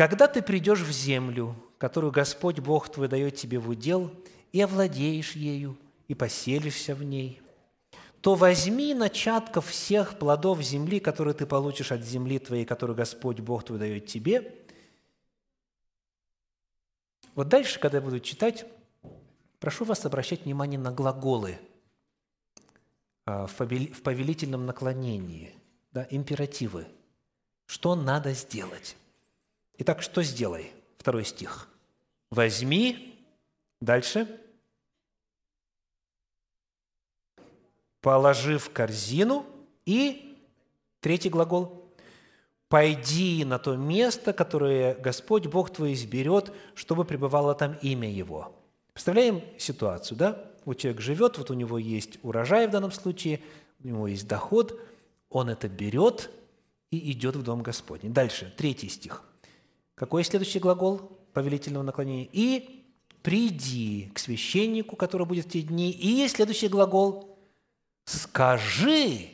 «Когда 0.00 0.28
ты 0.28 0.40
придешь 0.40 0.80
в 0.80 0.90
землю, 0.90 1.54
которую 1.76 2.10
Господь 2.10 2.58
Бог 2.58 2.90
твой 2.90 3.06
дает 3.06 3.36
тебе 3.36 3.58
в 3.58 3.68
удел, 3.68 4.10
и 4.50 4.62
овладеешь 4.62 5.32
ею, 5.32 5.76
и 6.08 6.14
поселишься 6.14 6.94
в 6.94 7.02
ней, 7.02 7.42
то 8.22 8.34
возьми 8.34 8.94
начатков 8.94 9.66
всех 9.66 10.18
плодов 10.18 10.62
земли, 10.62 11.00
которые 11.00 11.34
ты 11.34 11.44
получишь 11.44 11.92
от 11.92 12.00
земли 12.00 12.38
твоей, 12.38 12.64
которую 12.64 12.96
Господь 12.96 13.40
Бог 13.40 13.62
твой 13.62 13.78
дает 13.78 14.06
тебе. 14.06 14.54
Вот 17.34 17.48
дальше, 17.48 17.78
когда 17.78 17.98
я 17.98 18.02
буду 18.02 18.20
читать, 18.20 18.64
прошу 19.58 19.84
вас 19.84 20.06
обращать 20.06 20.46
внимание 20.46 20.80
на 20.80 20.92
глаголы 20.92 21.58
а, 23.26 23.46
в 23.46 23.54
повелительном 23.54 24.64
наклонении, 24.64 25.54
да, 25.92 26.06
императивы. 26.08 26.86
Что 27.66 27.94
надо 27.94 28.32
сделать? 28.32 28.96
Итак, 29.80 30.02
что 30.02 30.22
сделай? 30.22 30.70
Второй 30.98 31.24
стих. 31.24 31.68
Возьми, 32.30 33.18
дальше– 33.80 34.28
положи 38.00 38.58
в 38.58 38.70
корзину 38.70 39.46
и, 39.84 40.38
третий 41.00 41.28
глагол, 41.28 41.92
пойди 42.68 43.44
на 43.44 43.58
то 43.58 43.76
место, 43.76 44.32
которое 44.32 44.94
Господь 44.94 45.46
Бог 45.46 45.70
твой 45.70 45.92
изберет, 45.92 46.52
чтобы 46.74 47.04
пребывало 47.04 47.54
там 47.54 47.74
имя 47.82 48.10
Его. 48.10 48.54
Представляем 48.92 49.42
ситуацию, 49.58 50.16
да? 50.16 50.44
Вот 50.64 50.78
человек 50.78 51.00
живет, 51.00 51.38
вот 51.38 51.50
у 51.50 51.54
него 51.54 51.78
есть 51.78 52.18
урожай 52.22 52.66
в 52.66 52.70
данном 52.70 52.92
случае, 52.92 53.40
у 53.82 53.88
него 53.88 54.08
есть 54.08 54.28
доход, 54.28 54.78
он 55.30 55.48
это 55.48 55.68
берет 55.68 56.30
и 56.90 57.12
идет 57.12 57.36
в 57.36 57.42
Дом 57.42 57.62
Господний. 57.62 58.10
Дальше, 58.10 58.52
третий 58.56 58.88
стих. 58.88 59.24
Какой 60.00 60.24
следующий 60.24 60.60
глагол 60.60 61.12
повелительного 61.34 61.82
наклонения? 61.82 62.26
«И 62.32 62.86
приди 63.20 64.10
к 64.14 64.18
священнику, 64.18 64.96
который 64.96 65.26
будет 65.26 65.44
в 65.44 65.50
те 65.50 65.60
дни». 65.60 65.90
И 65.90 66.26
следующий 66.26 66.68
глагол 66.68 67.38
скажи. 68.06 69.28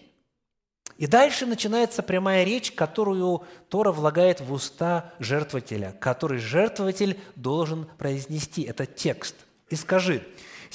И 0.98 1.06
дальше 1.06 1.46
начинается 1.46 2.02
прямая 2.02 2.42
речь, 2.42 2.72
которую 2.72 3.44
Тора 3.68 3.92
влагает 3.92 4.40
в 4.40 4.52
уста 4.52 5.12
жертвователя, 5.20 5.92
который 6.00 6.38
жертвователь 6.38 7.16
должен 7.36 7.86
произнести. 7.96 8.62
Это 8.62 8.86
текст. 8.86 9.36
И 9.70 9.76
скажи, 9.76 10.26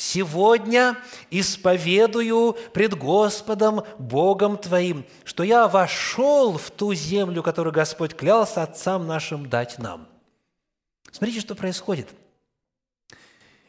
«Сегодня 0.02 0.98
исповедую 1.30 2.54
пред 2.74 2.98
Господом 2.98 3.84
Богом 4.00 4.58
твоим, 4.58 5.06
что 5.24 5.44
я 5.44 5.68
вошел 5.68 6.58
в 6.58 6.72
ту 6.72 6.94
землю, 6.94 7.44
которую 7.44 7.74
Господь 7.74 8.16
клялся 8.16 8.64
отцам 8.64 9.06
нашим 9.06 9.48
дать 9.48 9.78
нам». 9.78 10.08
Смотрите, 11.12 11.42
что 11.42 11.56
происходит. 11.56 12.10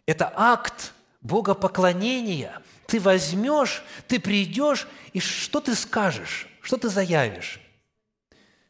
Это 0.07 0.33
акт 0.35 0.95
богопоклонения– 1.21 2.63
ты 2.93 3.01
возьмешь, 3.01 3.83
ты 4.07 4.21
придешь, 4.21 4.87
и 5.15 5.19
что 5.19 5.61
ты 5.63 5.75
скажешь? 5.75 6.47
Что 6.61 6.77
ты 6.77 6.91
заявишь? 6.91 7.59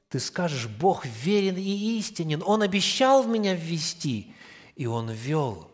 Ты 0.08 0.20
скажешь, 0.20 0.68
Бог 0.68 1.04
верен 1.04 1.56
и 1.56 1.98
истинен, 1.98 2.40
Он 2.46 2.62
обещал 2.62 3.24
меня 3.24 3.54
ввести, 3.54 4.32
и 4.76 4.86
Он 4.86 5.10
ввел. 5.10 5.72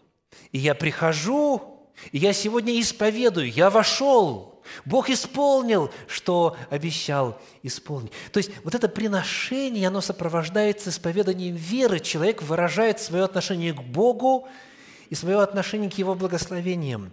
И 0.50 0.56
я 0.56 0.74
прихожу, 0.74 1.77
и 2.12 2.18
я 2.18 2.32
сегодня 2.32 2.78
исповедую, 2.80 3.50
я 3.50 3.70
вошел, 3.70 4.60
Бог 4.84 5.10
исполнил, 5.10 5.90
что 6.06 6.56
обещал 6.70 7.40
исполнить. 7.62 8.12
То 8.32 8.38
есть 8.38 8.50
вот 8.64 8.74
это 8.74 8.88
приношение, 8.88 9.88
оно 9.88 10.00
сопровождается 10.00 10.90
исповеданием 10.90 11.56
веры. 11.56 12.00
Человек 12.00 12.42
выражает 12.42 13.00
свое 13.00 13.24
отношение 13.24 13.72
к 13.72 13.82
Богу 13.82 14.48
и 15.08 15.14
свое 15.14 15.40
отношение 15.40 15.90
к 15.90 15.96
Его 15.96 16.14
благословениям. 16.14 17.10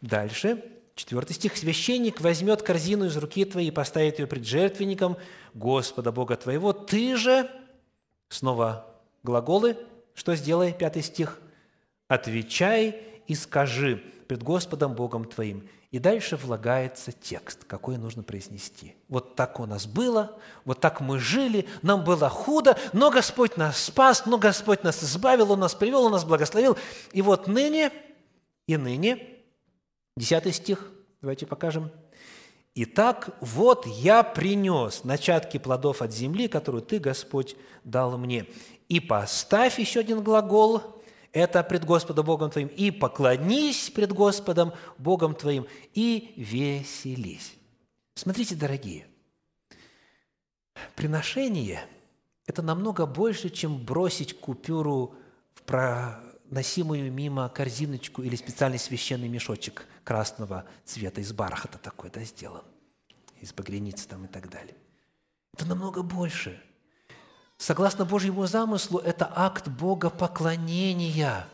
Дальше– 0.00 0.62
Четвертый 0.96 1.34
стих. 1.34 1.58
«Священник 1.58 2.22
возьмет 2.22 2.62
корзину 2.62 3.04
из 3.04 3.16
руки 3.18 3.44
твоей 3.44 3.68
и 3.68 3.70
поставит 3.70 4.18
ее 4.18 4.26
пред 4.26 4.46
жертвенником 4.46 5.18
Господа 5.52 6.10
Бога 6.10 6.36
твоего. 6.36 6.72
Ты 6.72 7.18
же...» 7.18 7.50
Снова 8.30 8.86
глаголы. 9.22 9.76
Что 10.14 10.34
сделай? 10.34 10.72
Пятый 10.72 11.02
стих. 11.02 11.38
«Отвечай 12.08 12.98
и 13.26 13.34
скажи 13.34 14.02
пред 14.26 14.42
Господом 14.42 14.94
Богом 14.94 15.24
твоим. 15.24 15.68
И 15.90 15.98
дальше 15.98 16.36
влагается 16.36 17.12
текст, 17.12 17.64
какой 17.64 17.96
нужно 17.96 18.22
произнести. 18.22 18.94
Вот 19.08 19.36
так 19.36 19.60
у 19.60 19.66
нас 19.66 19.86
было, 19.86 20.38
вот 20.64 20.80
так 20.80 21.00
мы 21.00 21.18
жили, 21.18 21.68
нам 21.82 22.04
было 22.04 22.28
худо, 22.28 22.76
но 22.92 23.10
Господь 23.10 23.56
нас 23.56 23.84
спас, 23.84 24.26
но 24.26 24.36
Господь 24.38 24.82
нас 24.82 25.02
избавил, 25.02 25.52
Он 25.52 25.60
нас 25.60 25.74
привел, 25.74 26.04
Он 26.04 26.12
нас 26.12 26.24
благословил. 26.24 26.76
И 27.12 27.22
вот 27.22 27.46
ныне, 27.46 27.92
и 28.66 28.76
ныне, 28.76 29.26
десятый 30.16 30.52
стих, 30.52 30.90
давайте 31.20 31.46
покажем. 31.46 31.90
«Итак, 32.78 33.30
вот 33.40 33.86
я 33.86 34.22
принес 34.22 35.02
начатки 35.02 35.56
плодов 35.56 36.02
от 36.02 36.12
земли, 36.12 36.46
которую 36.46 36.82
Ты, 36.82 36.98
Господь, 36.98 37.56
дал 37.84 38.18
мне. 38.18 38.46
И 38.90 39.00
поставь 39.00 39.78
еще 39.78 40.00
один 40.00 40.22
глагол– 40.22 40.82
это 41.36 41.62
пред 41.62 41.84
Господом 41.84 42.24
Богом 42.24 42.50
твоим, 42.50 42.68
и 42.68 42.90
поклонись 42.90 43.90
пред 43.90 44.10
Господом 44.10 44.72
Богом 44.96 45.34
твоим, 45.34 45.66
и 45.92 46.32
веселись. 46.38 47.54
Смотрите, 48.14 48.54
дорогие, 48.54 49.06
приношение– 50.94 51.84
это 52.46 52.62
намного 52.62 53.04
больше, 53.04 53.50
чем 53.50 53.84
бросить 53.84 54.40
купюру 54.40 55.14
в 55.52 55.60
проносимую 55.64 57.12
мимо 57.12 57.50
корзиночку 57.50 58.22
или 58.22 58.34
специальный 58.34 58.78
священный 58.78 59.28
мешочек 59.28 59.86
красного 60.04 60.64
цвета, 60.86 61.20
из 61.20 61.34
бархата 61.34 61.76
такой, 61.76 62.08
да, 62.08 62.24
сделан, 62.24 62.64
из 63.42 63.52
багряницы 63.52 64.08
там 64.08 64.24
и 64.24 64.28
так 64.28 64.48
далее. 64.48 64.74
Это 65.52 65.66
намного 65.66 66.02
больше– 66.02 66.58
согласно 67.58 68.04
Божьему 68.04 68.46
замыслу, 68.46 68.98
это 68.98 69.30
акт 69.34 69.68
Бога 69.68 70.10
поклонения. 70.10 71.46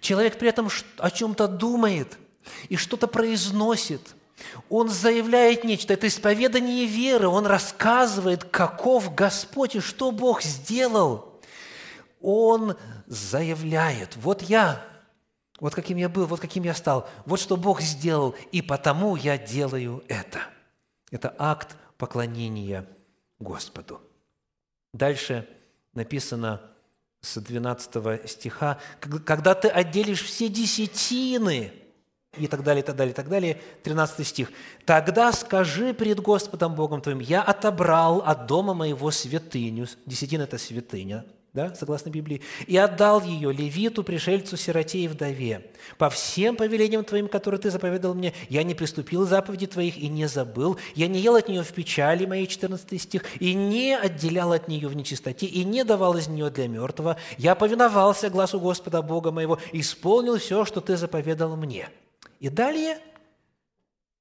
Человек 0.00 0.38
при 0.38 0.48
этом 0.48 0.68
о 0.98 1.10
чем-то 1.10 1.48
думает 1.48 2.18
и 2.68 2.76
что-то 2.76 3.06
произносит. 3.06 4.14
Он 4.68 4.88
заявляет 4.88 5.64
нечто, 5.64 5.94
это 5.94 6.06
исповедание 6.08 6.86
веры, 6.86 7.28
он 7.28 7.46
рассказывает, 7.46 8.44
каков 8.44 9.14
Господь 9.14 9.76
и 9.76 9.80
что 9.80 10.10
Бог 10.10 10.42
сделал. 10.42 11.40
Он 12.20 12.76
заявляет, 13.06 14.16
вот 14.16 14.42
я, 14.42 14.84
вот 15.60 15.74
каким 15.74 15.96
я 15.98 16.08
был, 16.08 16.26
вот 16.26 16.40
каким 16.40 16.64
я 16.64 16.74
стал, 16.74 17.08
вот 17.26 17.40
что 17.40 17.56
Бог 17.56 17.80
сделал, 17.80 18.34
и 18.50 18.60
потому 18.60 19.16
я 19.16 19.38
делаю 19.38 20.02
это. 20.08 20.40
Это 21.10 21.34
акт 21.38 21.76
поклонения 21.96 22.86
Господу. 23.38 24.00
Дальше 24.94 25.46
написано 25.92 26.60
с 27.20 27.40
12 27.40 28.30
стиха, 28.30 28.78
«Когда 29.00 29.54
ты 29.54 29.68
отделишь 29.68 30.22
все 30.22 30.48
десятины, 30.48 31.72
и 32.38 32.46
так 32.46 32.62
далее, 32.62 32.82
и 32.82 32.86
так 32.86 32.96
далее, 32.96 33.12
и 33.12 33.14
так 33.14 33.28
далее. 33.28 33.60
13 33.82 34.26
стих. 34.26 34.50
«Тогда 34.84 35.32
скажи 35.32 35.94
пред 35.94 36.20
Господом 36.20 36.74
Богом 36.74 37.00
твоим, 37.00 37.20
я 37.20 37.42
отобрал 37.42 38.22
от 38.24 38.46
дома 38.46 38.74
моего 38.74 39.10
святыню». 39.10 39.86
Десятина– 40.06 40.42
это 40.44 40.58
святыня 40.58 41.24
да, 41.54 41.72
согласно 41.76 42.10
Библии, 42.10 42.42
«и 42.66 42.76
отдал 42.76 43.22
ее 43.22 43.52
левиту, 43.52 44.02
пришельцу, 44.02 44.56
сироте 44.56 44.98
и 44.98 45.08
вдове. 45.08 45.70
По 45.98 46.10
всем 46.10 46.56
повелениям 46.56 47.04
Твоим, 47.04 47.28
которые 47.28 47.60
Ты 47.60 47.70
заповедал 47.70 48.12
мне, 48.14 48.34
я 48.48 48.64
не 48.64 48.74
приступил 48.74 49.24
заповеди 49.24 49.68
Твоих 49.68 49.96
и 49.96 50.08
не 50.08 50.26
забыл, 50.26 50.76
я 50.96 51.06
не 51.06 51.20
ел 51.20 51.36
от 51.36 51.48
нее 51.48 51.62
в 51.62 51.72
печали», 51.72 52.26
мои 52.26 52.48
14 52.48 53.00
стих, 53.00 53.24
«и 53.40 53.54
не 53.54 53.96
отделял 53.96 54.52
от 54.52 54.66
нее 54.66 54.88
в 54.88 54.96
нечистоте, 54.96 55.46
и 55.46 55.62
не 55.62 55.84
давал 55.84 56.16
из 56.16 56.26
нее 56.26 56.50
для 56.50 56.66
мертвого. 56.66 57.18
Я 57.38 57.54
повиновался 57.54 58.30
глазу 58.30 58.58
Господа 58.58 59.00
Бога 59.00 59.30
моего, 59.30 59.60
исполнил 59.70 60.38
все, 60.38 60.64
что 60.64 60.80
Ты 60.80 60.96
заповедал 60.96 61.54
мне». 61.54 61.88
И 62.40 62.48
далее 62.48 62.98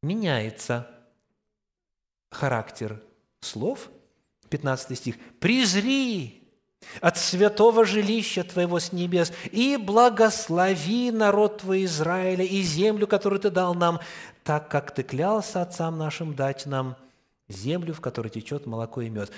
меняется 0.04 0.88
характер 2.30 3.02
слов, 3.42 3.90
15 4.50 4.96
стих, 4.96 5.16
«Презри 5.40 6.43
от 7.02 7.18
святого 7.18 7.86
жилища 7.86 8.44
Твоего 8.44 8.80
с 8.80 8.92
небес, 8.92 9.32
и 9.52 9.78
благослови 9.78 11.12
народ 11.12 11.60
Твой 11.62 11.86
Израиля 11.86 12.44
и 12.44 12.62
землю, 12.62 13.08
которую 13.08 13.40
Ты 13.40 13.50
дал 13.50 13.74
нам, 13.74 14.00
так 14.44 14.70
как 14.70 14.94
Ты 14.94 15.04
клялся 15.04 15.62
отцам 15.62 15.98
нашим 15.98 16.36
дать 16.36 16.66
нам 16.66 16.96
землю, 17.48 17.94
в 17.94 18.02
которой 18.02 18.30
течет 18.30 18.66
молоко 18.66 19.02
и 19.02 19.10
мед». 19.10 19.32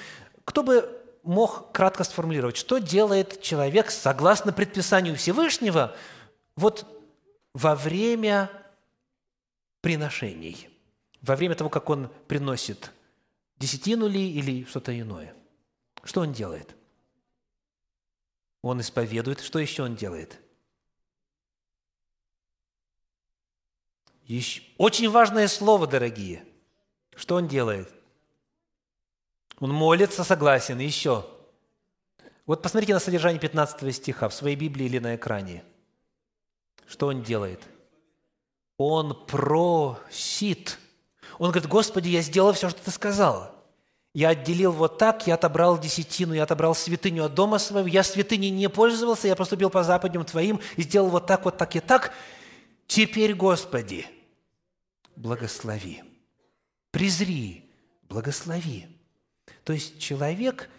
Кто 0.44 0.64
бы 0.64 0.90
мог 1.24 1.72
кратко 1.72 2.04
сформулировать, 2.04 2.56
что 2.56 2.78
делает 2.78 3.42
человек 3.42 3.90
согласно 3.90 4.54
предписанию 4.54 5.16
Всевышнего 5.16 5.96
вот 6.56 6.86
во 7.54 7.76
время 7.76 8.52
приношений, 9.82 10.70
во 11.22 11.36
время 11.36 11.56
того, 11.56 11.70
как 11.70 11.90
он 11.90 12.10
приносит 12.28 12.92
десятину 13.58 14.08
ли 14.08 14.32
или 14.32 14.66
что-то 14.66 14.98
иное. 14.98 15.34
Что 16.04 16.22
он 16.22 16.34
делает– 16.34 16.76
он 18.70 18.82
исповедует. 18.82 19.42
Что 19.42 19.60
еще 19.60 19.84
он 19.84 19.96
делает? 19.96 20.40
Еще... 24.24 24.64
Очень 24.78 25.10
важное 25.10 25.48
слово, 25.48 25.86
дорогие. 25.88 26.44
Что 27.16 27.36
он 27.36 27.48
делает? 27.48 27.94
Он 29.60 29.72
молится, 29.72 30.24
согласен. 30.24 30.80
еще. 30.80 31.26
Вот 32.46 32.62
посмотрите 32.62 32.94
на 32.94 33.00
содержание 33.00 33.40
15 33.40 33.96
стиха 33.96 34.30
в 34.30 34.34
своей 34.34 34.56
Библии 34.56 34.86
или 34.86 35.00
на 35.00 35.16
экране. 35.16 35.64
Что 36.88 37.08
он 37.08 37.22
делает? 37.22 37.62
Он 38.78 39.26
просит. 39.28 40.80
Он 41.38 41.52
говорит, 41.52 41.70
Господи, 41.70 42.10
я 42.10 42.22
сделал 42.22 42.54
все, 42.54 42.70
что 42.70 42.84
Ты 42.84 42.92
сказал. 42.92 43.55
Я 44.16 44.30
отделил 44.30 44.72
вот 44.72 44.98
так, 44.98 45.28
я 45.28 45.34
отобрал 45.34 45.78
десятину, 45.78 46.34
я 46.34 46.44
отобрал 46.44 46.74
святыню 46.74 47.26
от 47.26 47.34
дома 47.34 47.60
своего, 47.60 47.90
я 47.90 48.02
святыней 48.02 48.50
не 48.50 48.70
пользовался, 48.70 49.28
я 49.28 49.36
поступил 49.36 49.70
по 49.70 49.84
западням 49.84 50.24
Твоим 50.24 50.62
и 50.78 50.84
сделал 50.84 51.10
вот 51.10 51.28
так, 51.28 51.44
вот 51.44 51.58
так 51.58 51.76
и 51.76 51.82
так. 51.82 52.14
Теперь, 52.88 53.36
Господи, 53.36 54.08
благослови, 55.18 56.02
презри, 56.92 57.70
благослови. 58.04 58.88
То 59.66 59.74
есть 59.74 60.00
человек, 60.00 60.70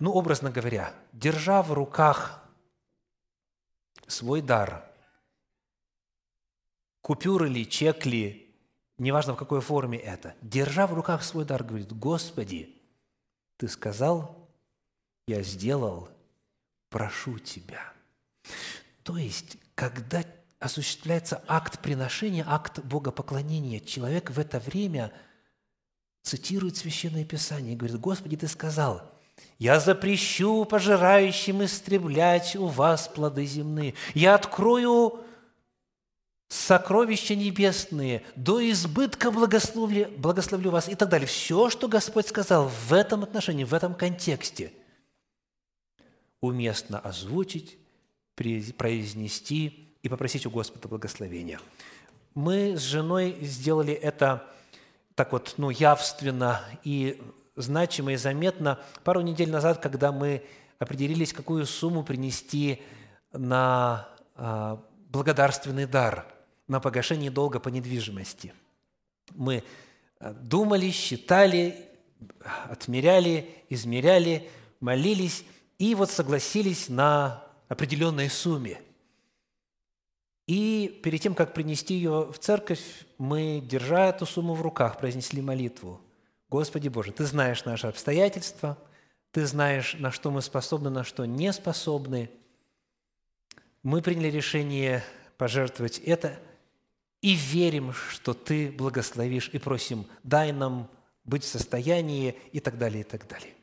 ну, 0.00 0.12
образно 0.12 0.50
говоря, 0.50 0.94
держа 1.12 1.62
в 1.62 1.74
руках 1.74 2.42
свой 4.06 4.40
дар, 4.40 4.90
купюр 7.02 7.44
или 7.44 7.64
чек 7.64 8.06
ли, 8.06 8.47
неважно 8.98 9.34
в 9.34 9.36
какой 9.36 9.60
форме 9.60 9.98
это, 9.98 10.34
держа 10.42 10.86
в 10.86 10.94
руках 10.94 11.22
свой 11.22 11.44
дар, 11.44 11.64
говорит, 11.64 11.92
«Господи, 11.92 12.74
Ты 13.56 13.68
сказал, 13.68 14.48
я 15.26 15.42
сделал, 15.42 16.08
прошу 16.90 17.38
Тебя». 17.38 17.92
То 19.02 19.16
есть, 19.16 19.56
когда 19.74 20.24
осуществляется 20.58 21.42
акт 21.46 21.80
приношения, 21.80 22.44
акт 22.46 22.80
богопоклонения, 22.80 23.80
человек 23.80 24.30
в 24.30 24.38
это 24.38 24.58
время 24.58 25.12
цитирует 26.22 26.76
Священное 26.76 27.24
Писание 27.24 27.74
и 27.74 27.76
говорит, 27.76 27.98
«Господи, 28.00 28.36
Ты 28.36 28.48
сказал, 28.48 29.10
я 29.58 29.80
запрещу 29.80 30.64
пожирающим 30.64 31.64
истреблять 31.64 32.56
у 32.56 32.66
вас 32.66 33.08
плоды 33.08 33.44
земные. 33.44 33.94
Я 34.14 34.34
открою 34.34 35.24
сокровища 36.48 37.36
небесные, 37.36 38.22
до 38.34 38.68
избытка 38.70 39.30
благословлю, 39.30 40.10
благословлю 40.16 40.70
вас 40.70 40.88
и 40.88 40.94
так 40.94 41.10
далее. 41.10 41.26
Все, 41.26 41.68
что 41.68 41.88
Господь 41.88 42.26
сказал 42.26 42.68
в 42.68 42.92
этом 42.92 43.22
отношении, 43.22 43.64
в 43.64 43.74
этом 43.74 43.94
контексте, 43.94 44.72
уместно 46.40 46.98
озвучить, 46.98 47.78
произнести 48.34 49.94
и 50.02 50.08
попросить 50.08 50.46
у 50.46 50.50
Господа 50.50 50.88
благословения. 50.88 51.60
Мы 52.34 52.76
с 52.76 52.82
женой 52.82 53.36
сделали 53.42 53.92
это 53.92 54.46
так 55.14 55.32
вот, 55.32 55.54
ну, 55.56 55.68
явственно 55.70 56.62
и 56.84 57.20
значимо 57.56 58.12
и 58.12 58.16
заметно 58.16 58.78
пару 59.02 59.20
недель 59.20 59.50
назад, 59.50 59.80
когда 59.80 60.12
мы 60.12 60.44
определились, 60.78 61.32
какую 61.32 61.66
сумму 61.66 62.04
принести 62.04 62.80
на 63.32 64.08
а, 64.36 64.80
благодарственный 65.10 65.86
дар– 65.86 66.26
на 66.68 66.80
погашение 66.80 67.30
долга 67.30 67.58
по 67.58 67.70
недвижимости. 67.70 68.52
Мы 69.34 69.64
э, 70.20 70.32
думали, 70.34 70.90
считали, 70.90 71.88
отмеряли, 72.68 73.48
измеряли, 73.70 74.48
молились 74.80 75.44
и 75.78 75.94
вот 75.94 76.10
согласились 76.10 76.88
на 76.88 77.44
определенной 77.68 78.28
сумме. 78.28 78.80
И 80.46 81.00
перед 81.02 81.20
тем, 81.20 81.34
как 81.34 81.52
принести 81.52 81.94
ее 81.94 82.30
в 82.32 82.38
церковь, 82.38 82.82
мы, 83.18 83.62
держа 83.62 84.08
эту 84.08 84.24
сумму 84.24 84.54
в 84.54 84.62
руках, 84.62 84.98
произнесли 84.98 85.42
молитву. 85.42 86.00
«Господи 86.48 86.88
Боже, 86.88 87.12
Ты 87.12 87.24
знаешь 87.24 87.64
наши 87.64 87.86
обстоятельства, 87.86 88.78
Ты 89.30 89.44
знаешь, 89.46 89.94
на 89.98 90.10
что 90.10 90.30
мы 90.30 90.40
способны, 90.40 90.88
на 90.88 91.04
что 91.04 91.26
не 91.26 91.52
способны. 91.52 92.30
Мы 93.82 94.00
приняли 94.00 94.28
решение 94.28 95.04
пожертвовать 95.36 95.98
это– 95.98 96.38
и 97.20 97.34
верим, 97.34 97.92
что 97.92 98.34
Ты 98.34 98.70
благословишь, 98.70 99.50
и 99.52 99.58
просим, 99.58 100.06
дай 100.22 100.52
нам 100.52 100.88
быть 101.24 101.44
в 101.44 101.48
состоянии, 101.48 102.36
и 102.52 102.60
так 102.60 102.78
далее, 102.78 103.00
и 103.00 103.04
так 103.04 103.26
далее. 103.28 103.54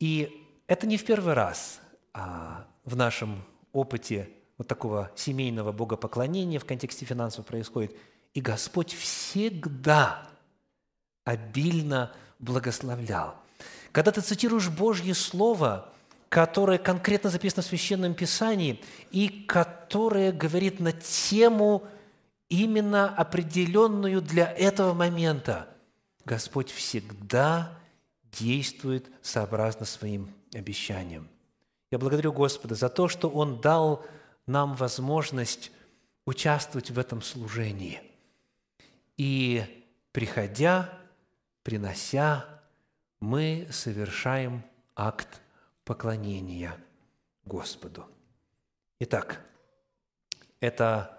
И 0.00 0.46
это 0.66 0.86
не 0.86 0.96
в 0.96 1.04
первый 1.04 1.34
раз 1.34 1.80
а 2.12 2.66
в 2.84 2.96
нашем 2.96 3.44
опыте 3.72 4.28
вот 4.56 4.66
такого 4.66 5.10
семейного 5.14 5.70
богопоклонения 5.70 6.58
в 6.58 6.64
контексте 6.64 7.04
финансов 7.04 7.46
происходит. 7.46 7.94
И 8.34 8.40
Господь 8.40 8.92
всегда 8.92 10.26
обильно 11.24 12.12
благословлял. 12.40 13.36
Когда 13.92 14.10
ты 14.10 14.20
цитируешь 14.20 14.68
Божье 14.68 15.14
Слово, 15.14 15.92
которое 16.28 16.78
конкретно 16.78 17.30
записано 17.30 17.62
в 17.62 17.66
Священном 17.66 18.14
Писании 18.14 18.82
и 19.12 19.28
которое 19.28 20.32
говорит 20.32 20.80
на 20.80 20.92
тему 20.92 21.86
именно 22.48 23.08
определенную 23.08 24.20
для 24.22 24.50
этого 24.50 24.94
момента, 24.94 25.68
Господь 26.24 26.70
всегда 26.70 27.78
действует 28.32 29.10
сообразно 29.22 29.86
своим 29.86 30.34
обещаниям. 30.54 31.28
Я 31.90 31.98
благодарю 31.98 32.32
Господа 32.32 32.74
за 32.74 32.88
то, 32.88 33.08
что 33.08 33.28
Он 33.28 33.60
дал 33.60 34.04
нам 34.46 34.74
возможность 34.74 35.70
участвовать 36.26 36.90
в 36.90 36.98
этом 36.98 37.22
служении. 37.22 38.02
И 39.16 39.64
приходя, 40.12 40.92
принося, 41.62 42.44
мы 43.20 43.66
совершаем 43.70 44.62
акт 44.94 45.40
поклонения 45.84 46.76
Господу. 47.44 48.06
Итак, 49.00 49.40
это 50.60 51.17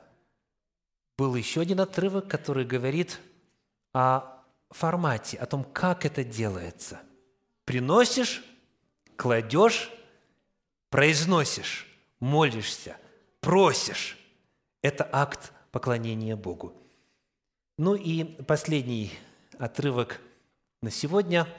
был 1.20 1.36
еще 1.36 1.60
один 1.60 1.82
отрывок, 1.82 2.30
который 2.30 2.64
говорит 2.64 3.20
о 3.92 4.42
формате, 4.70 5.36
о 5.36 5.46
том, 5.48 5.66
как 5.66 6.06
это 6.06 6.24
делается. 6.24 7.02
Приносишь, 7.66 8.42
кладешь, 9.18 9.92
произносишь, 10.90 11.88
молишься, 12.22 12.96
просишь. 13.42 14.18
Это 14.82 15.10
акт 15.12 15.52
поклонения 15.74 16.38
Богу. 16.38 16.74
Ну 17.78 17.96
и 17.96 18.24
последний 18.44 19.12
отрывок 19.58 20.22
на 20.82 20.90
сегодня 20.90 21.50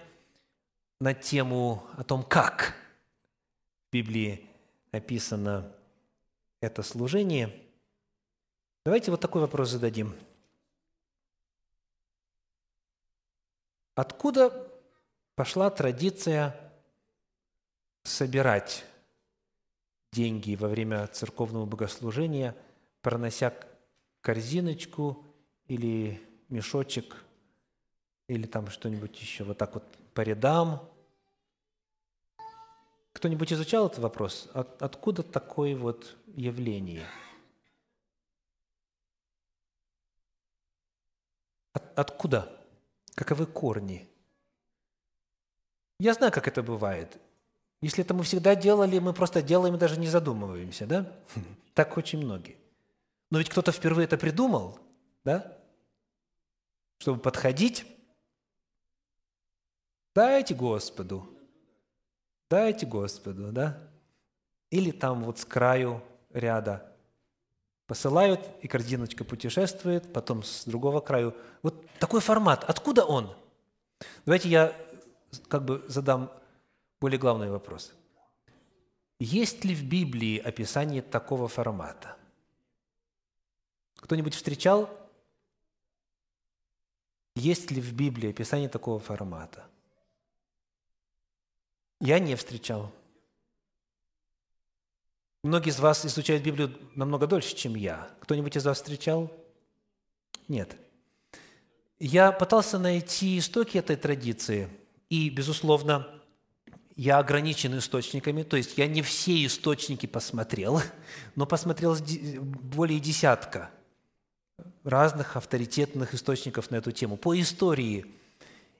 на 1.00 1.12
тему 1.12 1.84
о 1.98 2.02
том, 2.02 2.22
как 2.22 2.74
в 3.88 3.92
Библии 3.92 4.48
описано 4.90 5.70
это 6.62 6.82
служение. 6.82 7.69
Давайте 8.84 9.10
вот 9.10 9.20
такой 9.20 9.42
вопрос 9.42 9.70
зададим– 9.70 10.14
Откуда 14.00 14.66
пошла 15.34 15.68
традиция 15.68 16.58
собирать 18.02 18.86
деньги 20.10 20.54
во 20.54 20.68
время 20.68 21.06
церковного 21.08 21.66
богослужения, 21.66 22.56
пронося 23.02 23.52
корзиночку 24.22 25.22
или 25.66 26.18
мешочек, 26.48 27.14
или 28.26 28.46
там 28.46 28.70
что-нибудь 28.70 29.20
еще 29.20 29.44
вот 29.44 29.58
так 29.58 29.74
вот 29.74 29.84
по 30.14 30.22
рядам. 30.22 30.88
Кто-нибудь 33.12 33.52
изучал 33.52 33.88
этот 33.88 33.98
вопрос? 33.98 34.48
От, 34.54 34.80
откуда 34.80 35.22
такое 35.22 35.76
вот 35.76 36.16
явление? 36.26 37.04
От, 41.94 41.98
откуда? 41.98 42.48
Каковы 43.14 43.46
корни? 43.46 44.08
Я 45.98 46.14
знаю, 46.14 46.32
как 46.32 46.48
это 46.48 46.62
бывает. 46.62 47.18
Если 47.82 48.04
это 48.04 48.14
мы 48.14 48.24
всегда 48.24 48.54
делали, 48.54 48.98
мы 48.98 49.12
просто 49.12 49.42
делаем 49.42 49.74
и 49.74 49.78
даже 49.78 49.98
не 49.98 50.08
задумываемся, 50.08 50.86
да? 50.86 51.12
Так 51.74 51.96
очень 51.96 52.18
многие. 52.18 52.56
Но 53.30 53.38
ведь 53.38 53.48
кто-то 53.48 53.72
впервые 53.72 54.04
это 54.04 54.18
придумал, 54.18 54.78
да? 55.24 55.56
Чтобы 56.98 57.20
подходить, 57.20 57.86
дайте 60.14 60.54
Господу, 60.54 61.28
дайте 62.50 62.86
Господу, 62.86 63.52
да? 63.52 63.78
Или 64.70 64.90
там 64.90 65.24
вот 65.24 65.38
с 65.38 65.44
краю 65.44 66.02
ряда 66.30 66.89
посылают, 67.90 68.48
и 68.62 68.68
корзиночка 68.68 69.24
путешествует, 69.24 70.12
потом 70.12 70.44
с 70.44 70.64
другого 70.64 71.00
краю. 71.00 71.34
Вот 71.60 71.74
такой 71.98 72.20
формат. 72.20 72.62
Откуда 72.62 73.04
он? 73.04 73.34
Давайте 74.24 74.48
я 74.48 74.76
как 75.48 75.64
бы 75.64 75.84
задам 75.88 76.30
более 77.00 77.18
главный 77.18 77.50
вопрос. 77.50 77.92
Есть 79.18 79.64
ли 79.64 79.74
в 79.74 79.82
Библии 79.82 80.38
описание 80.38 81.02
такого 81.02 81.48
формата? 81.48 82.16
Кто-нибудь 83.96 84.36
встречал? 84.36 84.88
Есть 87.34 87.72
ли 87.72 87.80
в 87.80 87.92
Библии 87.92 88.30
описание 88.30 88.68
такого 88.68 89.00
формата? 89.00 89.66
Я 91.98 92.20
не 92.20 92.36
встречал. 92.36 92.92
Многие 95.42 95.70
из 95.70 95.80
вас 95.80 96.04
изучают 96.04 96.42
Библию 96.42 96.78
намного 96.94 97.26
дольше, 97.26 97.56
чем 97.56 97.74
я. 97.74 98.10
Кто-нибудь 98.20 98.56
из 98.56 98.64
вас 98.66 98.76
встречал? 98.76 99.32
Нет. 100.48 100.76
Я 101.98 102.30
пытался 102.32 102.78
найти 102.78 103.38
истоки 103.38 103.78
этой 103.78 103.96
традиции, 103.96 104.68
и, 105.08 105.30
безусловно, 105.30 106.08
я 106.94 107.18
ограничен 107.18 107.76
источниками, 107.78 108.42
то 108.42 108.58
есть 108.58 108.76
я 108.76 108.86
не 108.86 109.00
все 109.00 109.46
источники 109.46 110.06
посмотрел, 110.06 110.82
но 111.36 111.46
посмотрел 111.46 111.96
более 111.96 113.00
десятка 113.00 113.70
разных 114.84 115.36
авторитетных 115.36 116.14
источников 116.14 116.70
на 116.70 116.76
эту 116.76 116.92
тему 116.92 117.16
по 117.16 117.38
истории. 117.40 118.06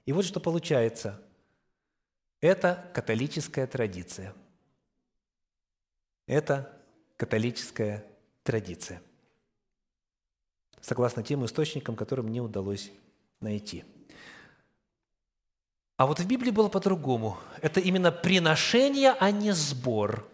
И 0.05 0.13
вот 0.13 0.25
что 0.25 0.39
получается. 0.39 1.19
Это 2.39 2.89
католическая 2.93 3.65
традиция– 3.67 4.33
это 6.27 6.71
католическая 7.17 8.05
традиция, 8.43 9.01
согласно 10.79 11.23
тем 11.23 11.45
источникам, 11.45 11.95
которые 11.95 12.25
мне 12.25 12.41
удалось 12.41 12.91
найти. 13.39 13.83
А 15.97 16.07
вот 16.07 16.19
в 16.19 16.25
Библии 16.25 16.49
было 16.49 16.67
по-другому. 16.67 17.37
Это 17.61 17.79
именно 17.79 18.11
приношение, 18.11 19.15
а 19.19 19.29
не 19.29 19.51
сбор. 19.51 20.27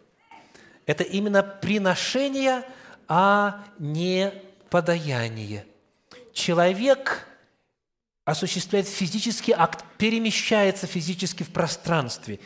Это 0.86 1.04
именно 1.04 1.44
приношение, 1.44 2.64
а 3.10 3.66
не 3.78 4.32
подаяние. 4.70 5.66
Человек 6.32 7.28
осуществляет 8.24 8.88
физический 8.88 9.52
акт, 9.52 9.84
перемещается 9.98 10.88
физически 10.88 11.44
в 11.44 11.52
пространстве 11.52 12.40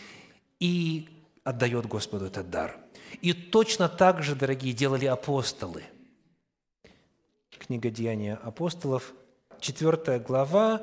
и 0.59 1.09
отдает 1.43 1.85
Господу 1.85 2.25
этот 2.25 2.49
дар– 2.49 2.77
и 3.21 3.33
точно 3.33 3.89
так 3.89 4.23
же, 4.23 4.35
дорогие, 4.35 4.73
делали 4.73 5.05
апостолы. 5.05 5.83
Книга 7.49 7.89
Деяния 7.89 8.35
апостолов, 8.35 9.13
4 9.59 10.19
глава, 10.19 10.81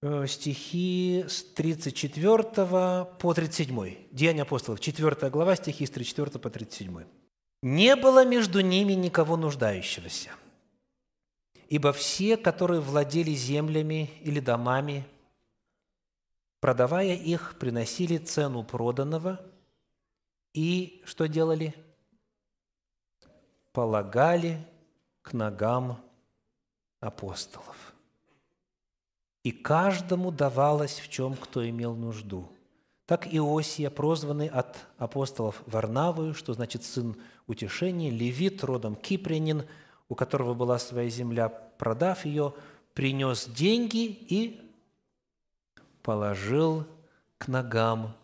э, 0.00 0.26
стихи 0.26 1.24
с 1.28 1.42
34 1.42 3.04
по 3.18 3.34
37. 3.34 3.96
Деяния 4.10 4.42
апостолов, 4.42 4.80
4 4.80 5.30
глава, 5.30 5.56
стихи 5.56 5.86
с 5.86 5.90
34 5.90 6.38
по 6.38 6.50
37. 6.50 7.04
«Не 7.62 7.96
было 7.96 8.24
между 8.24 8.60
ними 8.60 8.94
никого 8.94 9.36
нуждающегося, 9.36 10.30
ибо 11.68 11.92
все, 11.92 12.36
которые 12.36 12.80
владели 12.80 13.32
землями 13.32 14.10
или 14.22 14.40
домами, 14.40 15.04
продавая 16.60 17.14
их, 17.14 17.56
приносили 17.58 18.16
цену 18.18 18.64
проданного– 18.64 19.40
и 20.54 21.02
что 21.04 21.26
делали? 21.26 21.74
Полагали 23.72 24.58
к 25.22 25.32
ногам 25.32 26.00
апостолов. 27.00 27.94
И 29.42 29.50
каждому 29.50 30.30
давалось 30.30 31.00
в 31.00 31.08
чем 31.08 31.34
кто 31.36 31.68
имел 31.68 31.94
нужду. 31.94 32.48
Так 33.06 33.26
Иосия, 33.34 33.90
прозванный 33.90 34.48
от 34.48 34.76
апостолов 34.98 35.62
Варнавою, 35.66 36.34
что 36.34 36.52
значит 36.52 36.84
сын 36.84 37.16
утешения, 37.46 38.10
левит, 38.10 38.62
родом 38.62 38.94
кипрянин, 38.94 39.64
у 40.08 40.14
которого 40.14 40.54
была 40.54 40.78
своя 40.78 41.08
земля, 41.08 41.48
продав 41.48 42.24
ее, 42.24 42.54
принес 42.94 43.46
деньги 43.46 44.04
и 44.06 44.60
положил 46.02 46.86
к 47.38 47.48
ногам 47.48 48.14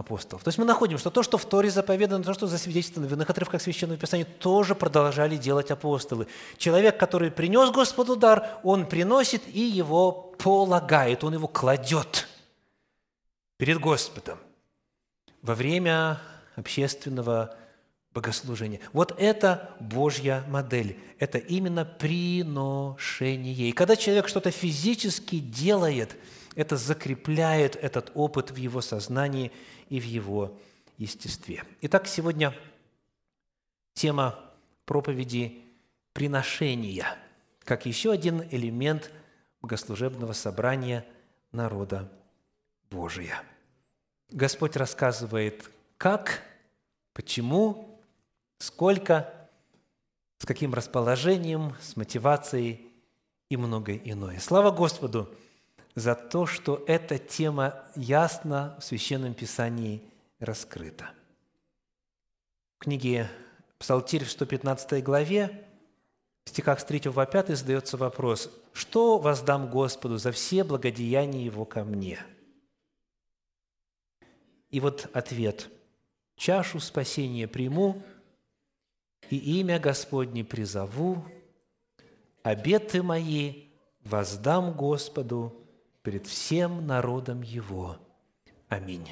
апостолов. 0.00 0.42
То 0.42 0.48
есть 0.48 0.58
мы 0.58 0.64
находим, 0.64 0.98
что 0.98 1.10
то, 1.10 1.22
что 1.22 1.38
в 1.38 1.44
Торе 1.44 1.70
заповедано, 1.70 2.24
то, 2.24 2.34
что 2.34 2.46
засвидетельствовано 2.46 3.08
в 3.08 3.12
иных 3.12 3.30
отрывках 3.30 3.62
Священного 3.62 3.98
Писания, 3.98 4.24
тоже 4.24 4.74
продолжали 4.74 5.36
делать 5.36 5.70
апостолы. 5.70 6.26
Человек, 6.58 6.98
который 6.98 7.30
принес 7.30 7.70
Господу 7.70 8.16
дар, 8.16 8.58
он 8.62 8.86
приносит 8.86 9.42
и 9.48 9.60
его 9.60 10.12
полагает, 10.12 11.22
он 11.24 11.34
его 11.34 11.46
кладет 11.46 12.28
перед 13.56 13.78
Господом 13.78 14.38
во 15.42 15.54
время 15.54 16.20
общественного 16.56 17.54
богослужения. 18.12 18.80
Вот 18.92 19.14
это 19.18 19.70
Божья 19.80 20.44
модель. 20.48 20.98
Это 21.18 21.38
именно 21.38 21.84
приношение. 21.84 23.68
И 23.68 23.72
когда 23.72 23.96
человек 23.96 24.28
что-то 24.28 24.50
физически 24.50 25.38
делает, 25.38 26.16
это 26.54 26.76
закрепляет 26.76 27.76
этот 27.76 28.10
опыт 28.14 28.50
в 28.50 28.56
его 28.56 28.80
сознании 28.80 29.52
и 29.88 30.00
в 30.00 30.04
его 30.04 30.58
естестве. 30.98 31.64
Итак, 31.82 32.06
сегодня 32.06 32.54
тема 33.94 34.38
проповеди 34.84 35.62
приношения, 36.12 37.18
как 37.60 37.86
еще 37.86 38.12
один 38.12 38.42
элемент 38.50 39.10
богослужебного 39.60 40.32
собрания 40.32 41.04
народа 41.52 42.10
Божия. 42.90 43.42
Господь 44.30 44.76
рассказывает, 44.76 45.70
как, 45.96 46.42
почему 47.12 48.00
сколько, 48.58 49.32
с 50.38 50.46
каким 50.46 50.74
расположением, 50.74 51.74
с 51.80 51.96
мотивацией 51.96 52.86
и 53.48 53.56
многое 53.56 54.00
иное. 54.04 54.38
Слава 54.40 54.70
Господу 54.70 55.32
за 55.94 56.14
то, 56.14 56.46
что 56.46 56.82
эта 56.86 57.18
тема 57.18 57.84
ясно 57.94 58.76
в 58.80 58.84
Священном 58.84 59.34
Писании 59.34 60.02
раскрыта. 60.38 61.10
В 62.78 62.84
книге 62.84 63.30
Псалтирь 63.78 64.24
в 64.24 64.30
115 64.30 65.02
главе, 65.02 65.66
в 66.44 66.50
стихах 66.50 66.80
с 66.80 66.84
3 66.84 67.10
по 67.10 67.26
5 67.26 67.56
задается 67.56 67.96
вопрос, 67.96 68.50
«Что 68.72 69.18
воздам 69.18 69.70
Господу 69.70 70.18
за 70.18 70.32
все 70.32 70.64
благодеяния 70.64 71.44
Его 71.44 71.64
ко 71.64 71.84
мне?» 71.84 72.18
И 74.70 74.80
вот 74.80 75.08
ответ– 75.12 75.70
«Чашу 76.36 76.80
спасения 76.80 77.46
приму, 77.46 78.02
и 79.30 79.60
имя 79.60 79.78
Господне 79.78 80.44
призову, 80.44 81.24
обеты 82.42 83.02
мои 83.02 83.68
воздам 84.02 84.72
Господу 84.76 85.63
пред 86.04 86.26
всем 86.26 86.86
народом 86.86 87.40
Его. 87.40 87.96
Аминь. 88.68 89.08